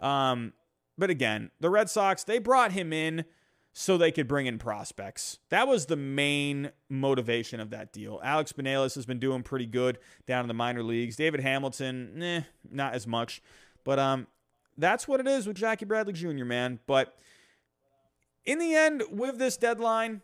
[0.00, 0.54] Um,
[0.96, 3.24] but again, the Red Sox they brought him in
[3.72, 5.38] so they could bring in prospects.
[5.50, 8.20] That was the main motivation of that deal.
[8.22, 11.16] Alex Binelas has been doing pretty good down in the minor leagues.
[11.16, 13.40] David Hamilton, eh, not as much.
[13.84, 14.26] But um,
[14.76, 16.80] that's what it is with Jackie Bradley Jr., man.
[16.86, 17.16] But
[18.44, 20.22] in the end, with this deadline,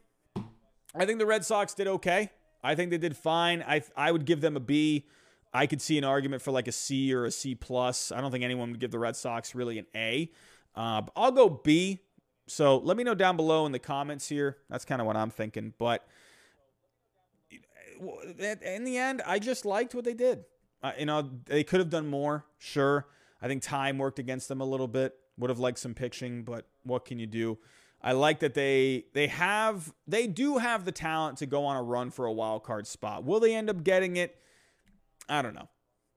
[0.95, 2.31] I think the Red Sox did okay.
[2.65, 3.63] I think they did fine.
[3.67, 5.07] I I would give them a B.
[5.55, 8.11] I could see an argument for like a C or a C plus.
[8.11, 10.31] I don't think anyone would give the Red Sox really an A.
[10.75, 12.01] Uh, I'll go B
[12.47, 14.59] so let me know down below in the comments here.
[14.71, 15.75] That's kind of what I'm thinking.
[15.79, 16.07] But
[18.01, 20.45] in the end, I just liked what they did.
[20.83, 23.07] Uh, you know, they could have done more, sure.
[23.43, 25.15] I think time worked against them a little bit.
[25.39, 27.59] Would have liked some pitching, but what can you do?
[28.03, 31.83] I like that they they have they do have the talent to go on a
[31.83, 33.25] run for a wild card spot.
[33.25, 34.37] Will they end up getting it?
[35.29, 35.69] I don't know.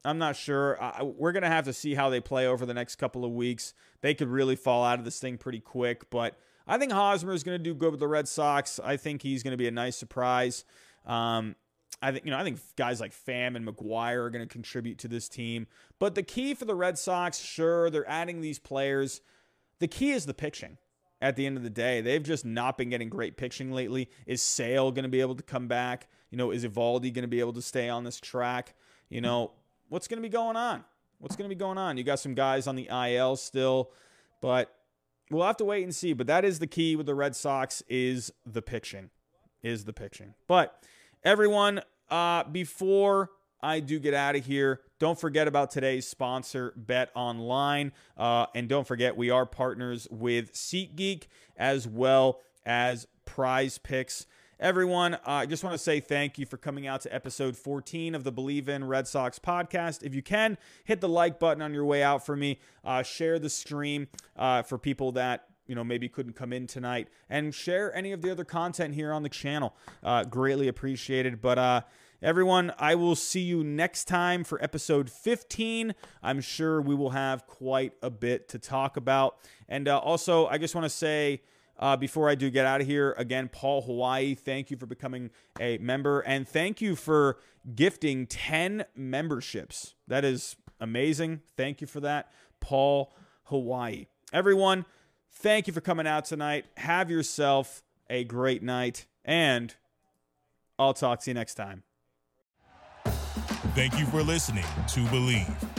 [0.06, 0.82] I'm not sure.
[0.82, 3.32] I, we're going to have to see how they play over the next couple of
[3.32, 3.74] weeks.
[4.02, 7.44] They could really fall out of this thing pretty quick, but I think Hosmer is
[7.44, 8.80] going to do good with the Red Sox.
[8.84, 10.64] I think he's going to be a nice surprise.
[11.06, 11.56] Um,
[12.02, 15.00] I think you know I think guys like Pham and McGuire are going to contribute
[15.00, 15.68] to this team.
[15.98, 19.22] But the key for the Red Sox, sure, they're adding these players.
[19.80, 20.78] The key is the pitching.
[21.22, 24.10] At the end of the day, they've just not been getting great pitching lately.
[24.26, 26.08] Is Sale going to be able to come back?
[26.30, 28.74] You know, is Eovaldi going to be able to stay on this track?
[29.10, 29.52] You know,
[29.90, 30.84] what's going to be going on?
[31.20, 31.98] What's going to be going on?
[31.98, 33.92] You got some guys on the IL still,
[34.42, 34.74] but
[35.30, 36.14] we'll have to wait and see.
[36.14, 39.10] But that is the key with the Red Sox is the pitching,
[39.62, 40.34] is the pitching.
[40.48, 40.82] But
[41.24, 43.32] everyone, uh, before
[43.62, 48.70] I do get out of here, don't forget about today's sponsor, Bet Online, uh, and
[48.70, 51.24] don't forget we are partners with SeatGeek
[51.58, 54.26] as well as Prize Picks.
[54.62, 58.14] Everyone, uh, I just want to say thank you for coming out to episode 14
[58.14, 60.04] of the Bleav in Red Sox podcast.
[60.04, 62.60] If you can, hit the like button on your way out for me.
[62.84, 67.08] Uh, share the stream uh, for people that you know maybe couldn't come in tonight,
[67.30, 69.78] and share any of the other content here on the channel.
[70.04, 71.40] Uh, greatly appreciated.
[71.40, 71.82] But uh,
[72.22, 75.96] everyone, I will see you next time for episode 15.
[76.22, 79.38] I'm sure we will have quite a bit to talk about.
[79.70, 81.44] And uh, also, I just want to say.
[81.80, 85.32] Uh, before I do get out of here, again, Paul Hawaii, thank you for becoming
[85.60, 87.38] a member and thank you for
[87.74, 89.96] gifting 10 memberships.
[90.06, 91.40] That is amazing.
[91.56, 93.14] Thank you for that, Paul
[93.46, 94.08] Hawaii.
[94.34, 94.86] Everyone,
[95.32, 96.66] thank you for coming out tonight.
[96.76, 99.74] Have yourself a great night, and
[100.78, 101.84] I'll talk to you next time.
[103.74, 105.79] Thank you for listening to Bleav.